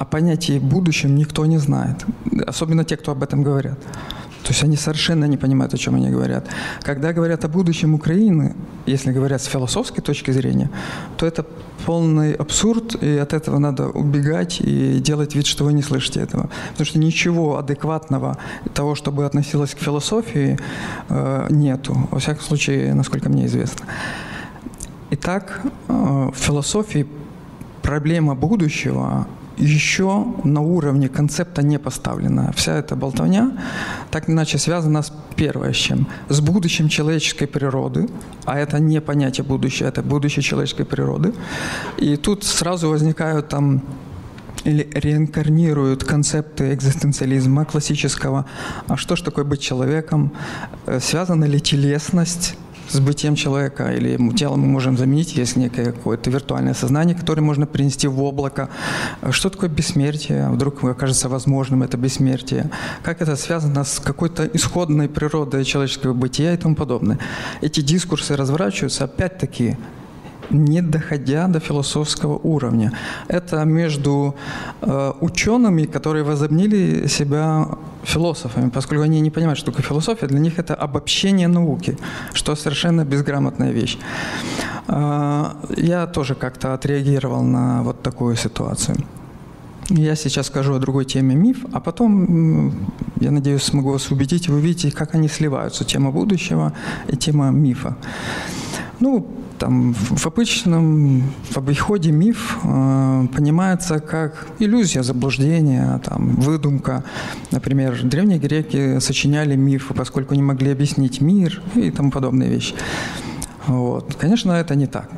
[0.00, 2.06] о понятии будущем никто не знает.
[2.46, 3.78] Особенно те, кто об этом говорят.
[4.42, 6.48] То есть они совершенно не понимают, о чем они говорят.
[6.80, 8.54] Когда говорят о будущем Украины,
[8.86, 10.70] если говорят с философской точки зрения,
[11.18, 11.44] то это
[11.84, 16.48] полный абсурд, и от этого надо убегать и делать вид, что вы не слышите этого.
[16.70, 18.38] Потому что ничего адекватного
[18.72, 20.58] того, чтобы относилось к философии,
[21.10, 22.08] э, нету.
[22.10, 23.84] Во всяком случае, насколько мне известно.
[25.10, 25.92] Итак, э,
[26.32, 27.06] в философии
[27.82, 29.26] проблема будущего
[29.60, 32.52] еще на уровне концепта не поставлена.
[32.52, 33.52] Вся эта болтовня
[34.10, 36.06] так или иначе связана с первое с чем?
[36.28, 38.08] С будущим человеческой природы,
[38.44, 41.32] а это не понятие будущее, это будущее человеческой природы.
[41.98, 43.82] И тут сразу возникают там
[44.64, 48.44] или реинкарнируют концепты экзистенциализма классического.
[48.88, 50.32] А что ж такое быть человеком?
[50.86, 52.56] Э, связана ли телесность
[52.90, 57.66] с бытием человека, или тело мы можем заменить, есть некое какое-то виртуальное сознание, которое можно
[57.66, 58.68] принести в облако.
[59.30, 60.48] Что такое бессмертие?
[60.50, 62.70] Вдруг окажется возможным это бессмертие?
[63.02, 67.18] Как это связано с какой-то исходной природой человеческого бытия и тому подобное?
[67.60, 69.76] Эти дискурсы разворачиваются опять-таки
[70.50, 72.92] не доходя до философского уровня.
[73.28, 74.34] Это между
[74.82, 77.68] э, учеными, которые возобнили себя
[78.02, 81.96] философами, поскольку они не понимают, что такое философия, для них это обобщение науки,
[82.32, 83.98] что совершенно безграмотная вещь.
[84.88, 85.46] Э,
[85.76, 88.96] я тоже как-то отреагировал на вот такую ситуацию.
[89.90, 92.72] Я сейчас скажу о другой теме миф, а потом,
[93.20, 96.72] я надеюсь, смогу вас убедить, вы увидите, как они сливаются, тема будущего
[97.08, 97.96] и тема мифа.
[99.00, 99.26] Ну,
[99.60, 107.04] там, в обычном, в обиходе миф э, понимается как иллюзия, заблуждение, там, выдумка.
[107.50, 112.74] Например, древние греки сочиняли мифы, поскольку не могли объяснить мир и тому подобные вещи.
[113.66, 114.14] Вот.
[114.14, 115.10] Конечно, это не так.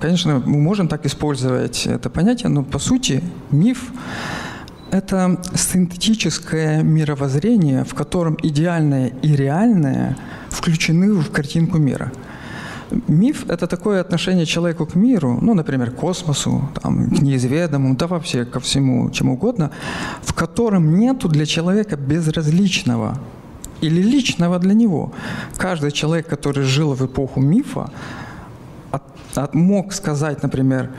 [0.00, 3.20] Конечно, мы можем так использовать это понятие, но по сути
[3.50, 3.92] миф
[4.92, 10.16] это синтетическое мировоззрение, в котором идеальное и реальное
[10.50, 12.12] включены в картинку мира–
[13.08, 18.06] Миф– это такое отношение человека к миру, ну, например, к космосу, там, к неизведанному, да
[18.06, 19.70] вообще ко всему, чему угодно,
[20.22, 23.18] в котором нету для человека безразличного
[23.80, 25.12] или личного для него.
[25.56, 27.90] Каждый человек, который жил в эпоху мифа,
[28.90, 29.02] от,
[29.34, 30.90] от, мог сказать, например,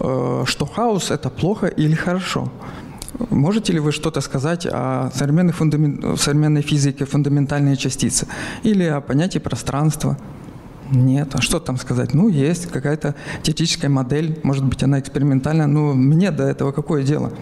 [0.00, 2.48] э, что хаос– это плохо или хорошо.
[3.30, 8.26] Можете ли вы что-то сказать о современной, фундамент, современной физике фундаментальные частицы
[8.62, 10.16] или о понятии пространства?
[10.90, 12.14] Нет, а что там сказать?
[12.14, 17.32] Ну, есть какая-то теоретическая модель, может быть, она экспериментальная, но мне до этого какое дело?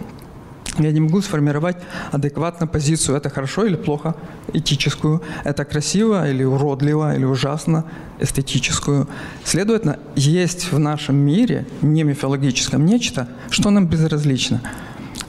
[0.77, 1.77] Я не могу сформировать
[2.11, 4.15] адекватно позицию, это хорошо или плохо,
[4.53, 7.85] этическую, это красиво или уродливо, или ужасно,
[8.19, 9.07] эстетическую.
[9.43, 14.61] Следовательно, есть в нашем мире, не мифологическом, нечто, что нам безразлично.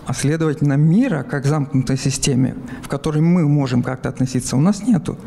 [0.07, 5.19] А следовательно, мира, как замкнутой системе, в которой мы можем как-то относиться, у нас нету.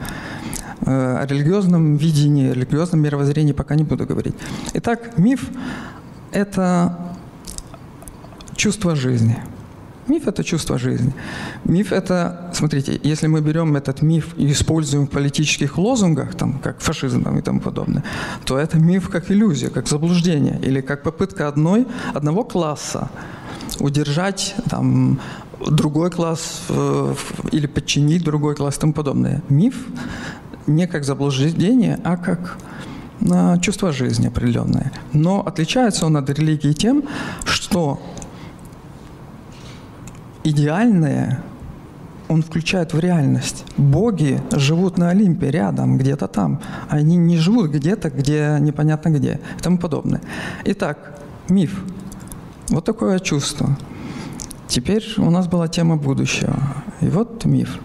[0.85, 4.35] Э, о религиозном видении, о религиозном мировоззрении пока не буду говорить.
[4.73, 5.49] Итак, миф–
[6.31, 6.97] это
[8.55, 9.37] чувство жизни.
[10.07, 11.13] Миф– это чувство жизни.
[11.63, 16.81] Миф– это, смотрите, если мы берем этот миф и используем в политических лозунгах, там, как
[16.81, 18.03] фашизм и тому подобное,
[18.43, 23.09] то это миф как иллюзия, как заблуждение или как попытка одной, одного класса
[23.79, 25.19] удержать там,
[25.71, 27.15] другой класс э,
[27.53, 29.41] или подчинить другой класс и тому подобное.
[29.49, 29.75] Миф
[30.67, 32.57] не как заблуждение, а как
[33.31, 34.91] а, чувство жизни определенное.
[35.13, 37.03] Но отличается он от религии тем,
[37.45, 38.01] что
[40.43, 41.43] идеальное
[42.27, 43.65] он включает в реальность.
[43.77, 46.61] Боги живут на Олимпе, рядом, где-то там.
[46.89, 50.21] Они не живут где-то, где непонятно где и тому подобное.
[50.65, 51.83] Итак, миф.
[52.69, 53.77] Вот такое чувство.
[54.67, 56.57] Теперь у нас была тема будущего.
[57.01, 57.79] И вот миф.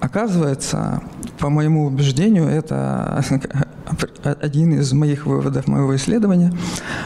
[0.00, 1.02] Оказывается,
[1.38, 3.22] по моему убеждению, это
[4.22, 6.52] один из моих выводов моего исследования,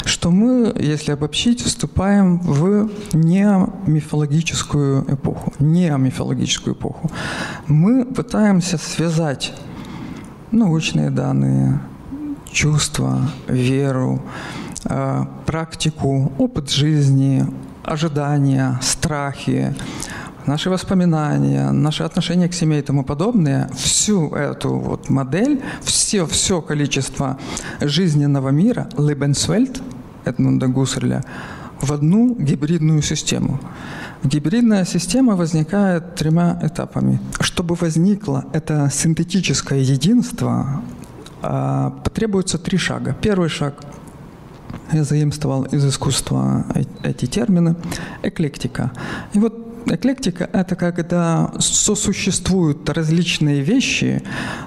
[0.05, 5.53] что мы, если обобщить, вступаем в неомифологическую эпоху.
[5.59, 7.11] Неомифологическую эпоху.
[7.67, 9.53] Мы пытаемся связать
[10.51, 11.81] научные данные,
[12.51, 14.23] чувства, веру,
[14.85, 17.47] э, практику, опыт жизни,
[17.85, 19.75] ожидания, страхи,
[20.47, 26.61] наши воспоминания, наши отношения к семье и тому подобное, всю эту вот модель, все, все
[26.61, 27.39] количество
[27.81, 29.83] жизненного мира, Lebenswelt,
[30.25, 31.23] Эдмунда Гуссерля,
[31.81, 33.61] в одну гибридную систему.
[34.23, 37.21] Гибридная система возникает тремя этапами.
[37.41, 40.83] Чтобы возникло это синтетическое единство,
[41.43, 43.17] а, потребуется три шага.
[43.21, 43.83] Первый шаг
[44.93, 46.67] я заимствовал из искусства
[47.03, 47.75] эти термины,
[48.23, 48.93] эклектика.
[49.33, 54.23] И вот Эклектика– это когда сосуществуют различные вещи,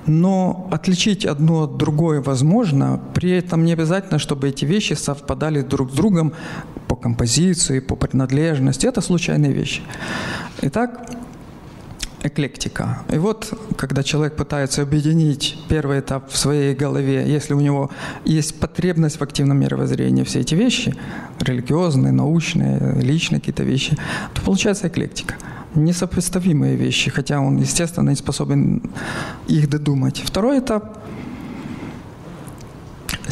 [0.06, 5.92] но отличить одно от другой возможно, при этом не обязательно, чтобы эти вещи совпадали друг
[5.92, 6.34] с другом
[6.88, 8.88] по композиции, по принадлежности.
[8.88, 9.82] Это случайные вещи.
[10.62, 11.10] Итак,
[12.28, 13.04] эклектика.
[13.10, 17.92] И вот, когда человек пытается объединить первый этап в своей голове, если у него
[18.26, 20.96] есть потребность в активном мировоззрении, все эти вещи,
[21.40, 23.98] религиозные, научные, личные какие-то вещи,
[24.34, 25.36] то получается эклектика.
[25.76, 28.82] Несопоставимые вещи, хотя он, естественно, не способен
[29.48, 30.22] их додумать.
[30.26, 30.98] Второй этап–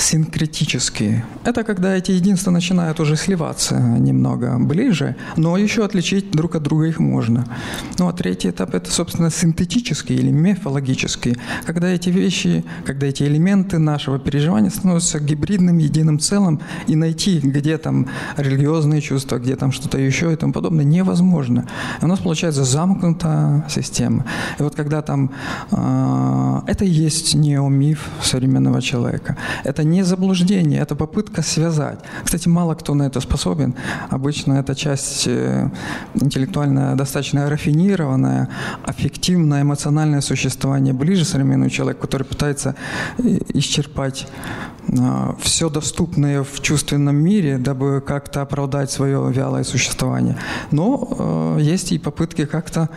[0.03, 1.25] синкретические.
[1.45, 6.85] Это когда эти единства начинают уже сливаться немного ближе, но еще отличить друг от друга
[6.85, 7.45] их можно.
[7.99, 13.79] Ну а третий этап– это, собственно, синтетический или мифологический, когда эти вещи, когда эти элементы
[13.79, 19.97] нашего переживания становятся гибридным единым целым, и найти, где там религиозные чувства, где там что-то
[19.97, 21.67] еще и тому подобное, невозможно.
[22.01, 24.25] И у нас получается замкнутая система.
[24.59, 25.31] И вот когда там…
[25.71, 29.37] Э, это и есть неомиф современного человека.
[29.63, 31.99] Это не заблуждение, это попытка связать.
[32.23, 33.75] Кстати, мало кто на это способен.
[34.09, 35.69] Обычно эта часть э,
[36.15, 38.49] интеллектуально достаточно рафинированная,
[38.83, 42.75] аффективное, эмоциональное существование ближе современному человеку, который пытается
[43.17, 44.27] э, исчерпать
[45.39, 50.37] все доступное в чувственном мире, дабы как-то оправдать свое вялое существование.
[50.71, 52.89] Но э, есть и попытки как-то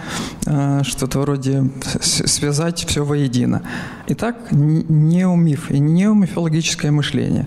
[0.46, 1.70] э, что-то вроде
[2.00, 3.62] связать все воедино.
[4.08, 7.46] Итак, неомиф и неомифологическое мышление.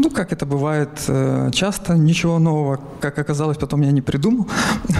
[0.00, 4.46] Ну, как это бывает э, часто, ничего нового, как оказалось, потом я не придумал.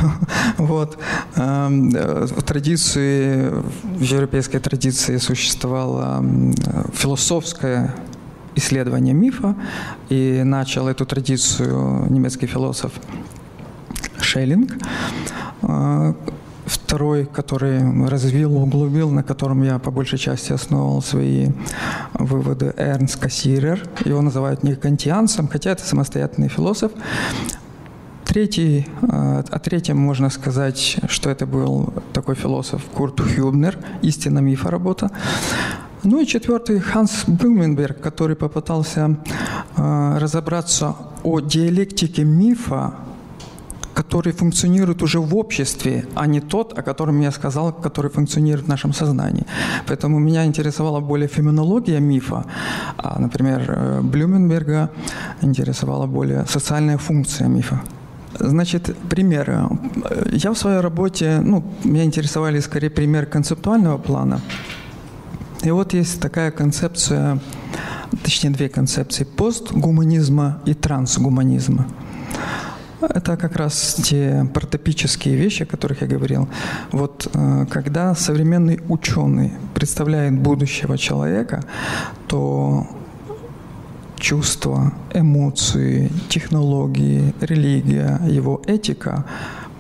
[0.58, 0.98] вот.
[1.36, 3.48] Эм, э, в традиции,
[3.84, 6.24] в европейской традиции существовало
[6.94, 7.94] философское
[8.58, 9.56] исследование мифа,
[10.08, 12.92] и начал эту традицию немецкий философ
[14.20, 14.72] Шеллинг,
[15.62, 16.14] э,
[16.68, 21.48] Второй, который развил, углубил, на котором я по большей части основывал свои
[22.12, 23.88] выводы, Эрнст Кассирер.
[24.04, 26.92] Его называют не кантианцем, хотя это самостоятельный философ.
[28.26, 34.70] Третий, э, о третьем можно сказать, что это был такой философ Курт Хюбнер, «Истина мифа»
[34.70, 35.10] работа.
[36.04, 39.16] Ну и четвертый Ханс Блюменберг, который попытался
[39.76, 40.94] э, разобраться
[41.24, 42.94] о диалектике мифа
[43.98, 48.68] который функционирует уже в обществе, а не тот, о котором я сказал, который функционирует в
[48.68, 49.44] нашем сознании.
[49.88, 52.44] Поэтому меня интересовала более феноменология мифа,
[52.96, 54.88] а, например, э, Блюменберга
[55.42, 57.80] интересовала более социальная функция мифа.
[58.40, 59.68] Значит, примеры.
[60.32, 64.40] Я в своей работе, ну, меня интересовали скорее пример концептуального плана.
[65.62, 67.40] И вот есть такая концепция,
[68.22, 71.86] точнее две концепции, постгуманизма и трансгуманизма.
[73.00, 76.48] Это как раз те протопические вещи, о которых я говорил.
[76.90, 81.62] Вот э, когда современный ученый представляет будущего человека,
[82.26, 82.86] то
[84.18, 89.24] чувства, эмоции, технологии, религия, его этика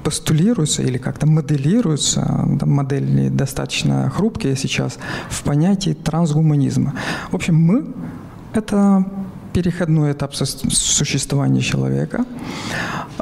[0.04, 2.20] постулируются или как-то моделируются,
[2.58, 6.94] там модели достаточно хрупкие сейчас, в понятии трансгуманизма.
[7.30, 7.86] В общем, мы—
[8.54, 9.04] это
[9.52, 12.24] переходной этап существования человека,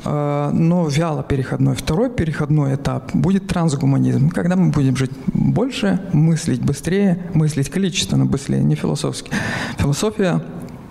[0.04, 1.74] э, но вяло переходной.
[1.74, 8.62] Второй переходной этап будет трансгуманизм, когда мы будем жить больше, мыслить быстрее, мыслить количественно быстрее,
[8.62, 9.30] не философски.
[9.78, 10.42] Философия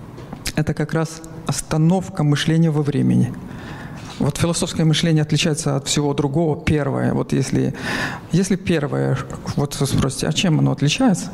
[0.55, 3.33] –это как раз остановка мышления во времени.
[4.20, 6.63] Вот философское мышление отличается от всего другого.
[6.63, 7.74] Первое, вот если,
[8.32, 9.18] если первое,
[9.55, 11.32] вот вы спросите, а чем оно отличается?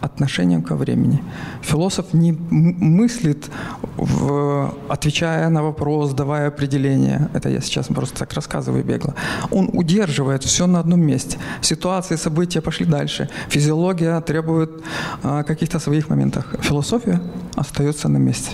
[0.00, 1.22] отношением ко времени.
[1.62, 3.50] Философ не мыслит,
[3.96, 7.28] в, отвечая на вопрос, давая определение.
[7.34, 9.14] Это я сейчас просто так рассказываю бегло.
[9.50, 11.38] Он удерживает все на одном месте.
[11.60, 13.28] Ситуации, события пошли дальше.
[13.48, 14.70] Физиология требует
[15.22, 16.44] а, каких-то своих моментов.
[16.60, 17.20] Философия
[17.56, 18.50] остается на месте.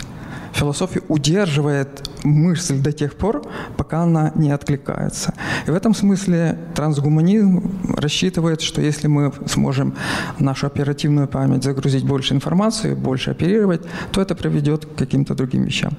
[0.54, 3.42] Философия удерживает мысль до тех пор,
[3.76, 5.34] пока она не откликается.
[5.66, 9.94] И в этом смысле трансгуманизм рассчитывает, что если мы сможем
[10.38, 13.82] нашу оперативную память загрузить больше информации, больше оперировать,
[14.12, 15.92] то это приведет к каким-то другим вещам.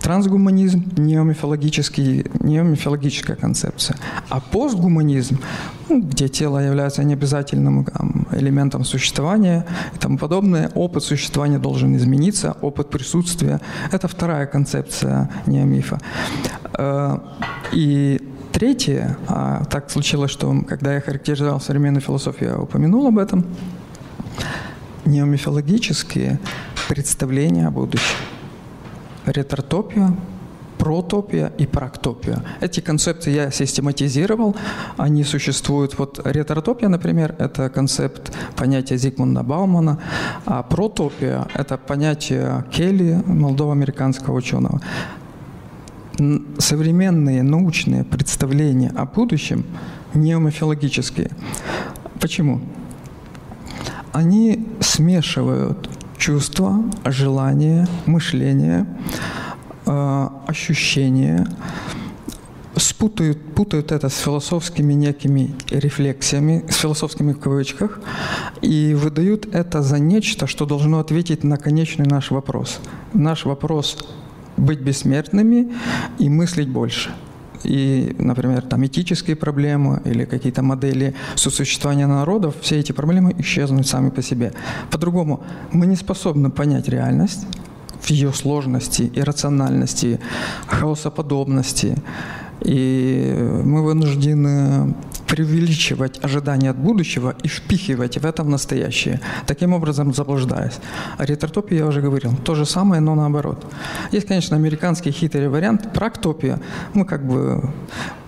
[0.00, 3.98] Трансгуманизм– неомифологический, неомифологическая концепция.
[4.30, 5.38] А постгуманизм,
[5.88, 9.64] где тело является необязательным там, элементом существования
[9.94, 13.60] и тому подобное, опыт существования должен измениться, опыт присутствия–
[13.92, 15.98] это вторая концепция неомифологии мифа.
[16.74, 17.18] Э,
[17.72, 18.20] и
[18.52, 23.44] третье, а так случилось, что когда я характеризовал современную философию, я упомянул об этом,
[25.04, 26.38] неомифологические
[26.88, 28.16] представления о будущем.
[29.26, 30.14] Ретротопия,
[30.78, 32.42] протопия и практопия.
[32.60, 34.56] Эти концепты я систематизировал,
[34.96, 35.98] они существуют.
[35.98, 39.98] Вот ретротопия, например, это концепт понятия Зигмунда Баумана,
[40.46, 44.80] а протопия– это понятие Келли, молдово-американского ученого
[46.58, 49.64] современные научные представления о будущем
[50.14, 51.30] неомифологические.
[52.20, 52.60] Почему?
[54.12, 58.86] Они смешивают чувства, желания, мышление,
[59.88, 61.46] э, ощущения
[62.76, 68.00] спутают, путают это с философскими некими рефлексиями, с философскими в кавычках,
[68.62, 72.80] и выдают это за нечто, что должно ответить на конечный наш вопрос.
[73.14, 73.98] Наш вопрос–
[74.56, 75.72] быть бессмертными
[76.18, 77.10] и мыслить больше–
[77.64, 84.10] и, например, там этические проблемы или какие-то модели сосуществования народов, все эти проблемы исчезнут сами
[84.10, 84.52] по себе.
[84.90, 87.46] По-другому, мы не способны понять реальность
[88.08, 90.18] в ее сложности, иррациональности,
[90.66, 91.96] хаосоподобности.
[92.64, 94.94] И мы вынуждены
[95.28, 100.78] преувеличивать ожидания от будущего и впихивать в это в настоящее, таким образом заблуждаясь.
[101.18, 102.34] О ретротопии я уже говорил.
[102.44, 103.64] То же самое, но наоборот.
[104.10, 105.92] Есть, конечно, американский хитрый вариант.
[105.92, 106.58] Проктопия.
[106.94, 107.70] Мы как бы...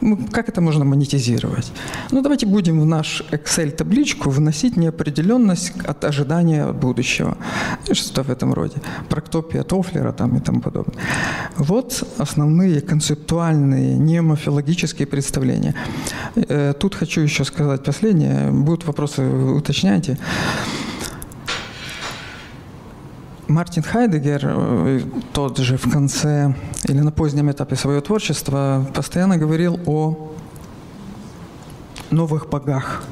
[0.01, 1.72] Мы, как это можно монетизировать?
[2.11, 7.36] Ну, давайте будем в наш Excel-табличку вносить неопределенность от ожидания от будущего.
[7.92, 8.76] Что-то в этом роде.
[9.09, 10.96] Проктопия Тофлера там и тому подобное.
[11.57, 15.74] Вот основные концептуальные, немофилологические представления.
[16.34, 18.51] Э, тут хочу еще сказать последнее.
[18.51, 20.18] Будут вопросы, уточняйте.
[23.51, 25.01] Мартин Хайдегер, э,
[25.32, 30.32] тот же в конце или на позднем этапе своего творчества, постоянно говорил о
[32.11, 33.03] новых богах,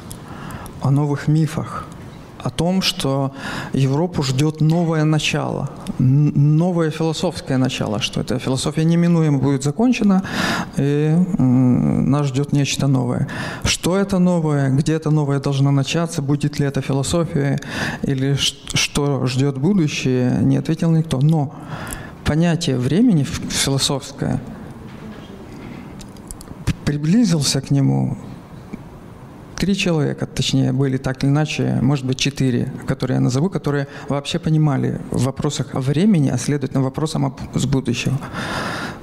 [0.80, 1.86] о новых мифах–
[2.42, 3.32] о том, что
[3.72, 10.22] Европу ждет новое начало, новое философское начало, что эта философия неминуемо будет закончена,
[10.76, 13.28] и нас ждет нечто новое.
[13.64, 17.58] Что это новое, где это новое должно начаться, будет ли это философия
[18.02, 21.20] или что ждет будущее, не ответил никто.
[21.20, 21.54] Но
[22.24, 24.40] понятие времени философское
[26.84, 28.16] приблизился к нему
[29.58, 34.38] три человека, точнее, были так или иначе, может быть, четыре, которые я назову, которые вообще
[34.38, 38.18] понимали в вопросах времени, а следовательно, вопросам с будущего,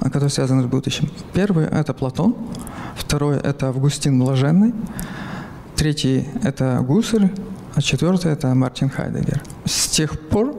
[0.00, 1.10] которые связаны с будущим.
[1.34, 2.34] Первый– это Платон,
[2.96, 4.74] второй– это Августин Блаженный,
[5.76, 7.30] третий– это Гуссель,
[7.74, 9.42] а четвертый– это Мартин Хайдегер.
[9.66, 10.54] С тех пор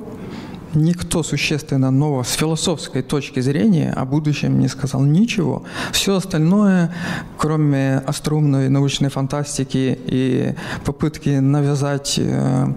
[0.82, 5.64] никто существенно нового с философской точки зрения о будущем не сказал ничего.
[5.92, 6.94] Все остальное,
[7.38, 10.56] кроме остроумной научной фантастики и
[10.86, 12.74] попытки навязать э,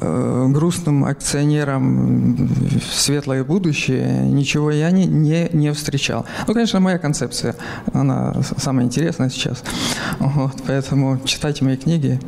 [0.00, 2.48] э, грустным акционерам
[2.90, 6.26] светлое будущее, ничего я не, не, не встречал.
[6.46, 7.56] Ну, конечно, моя концепция,
[7.92, 9.62] она самая интересная сейчас.
[10.18, 12.20] Вот, поэтому читайте мои книги.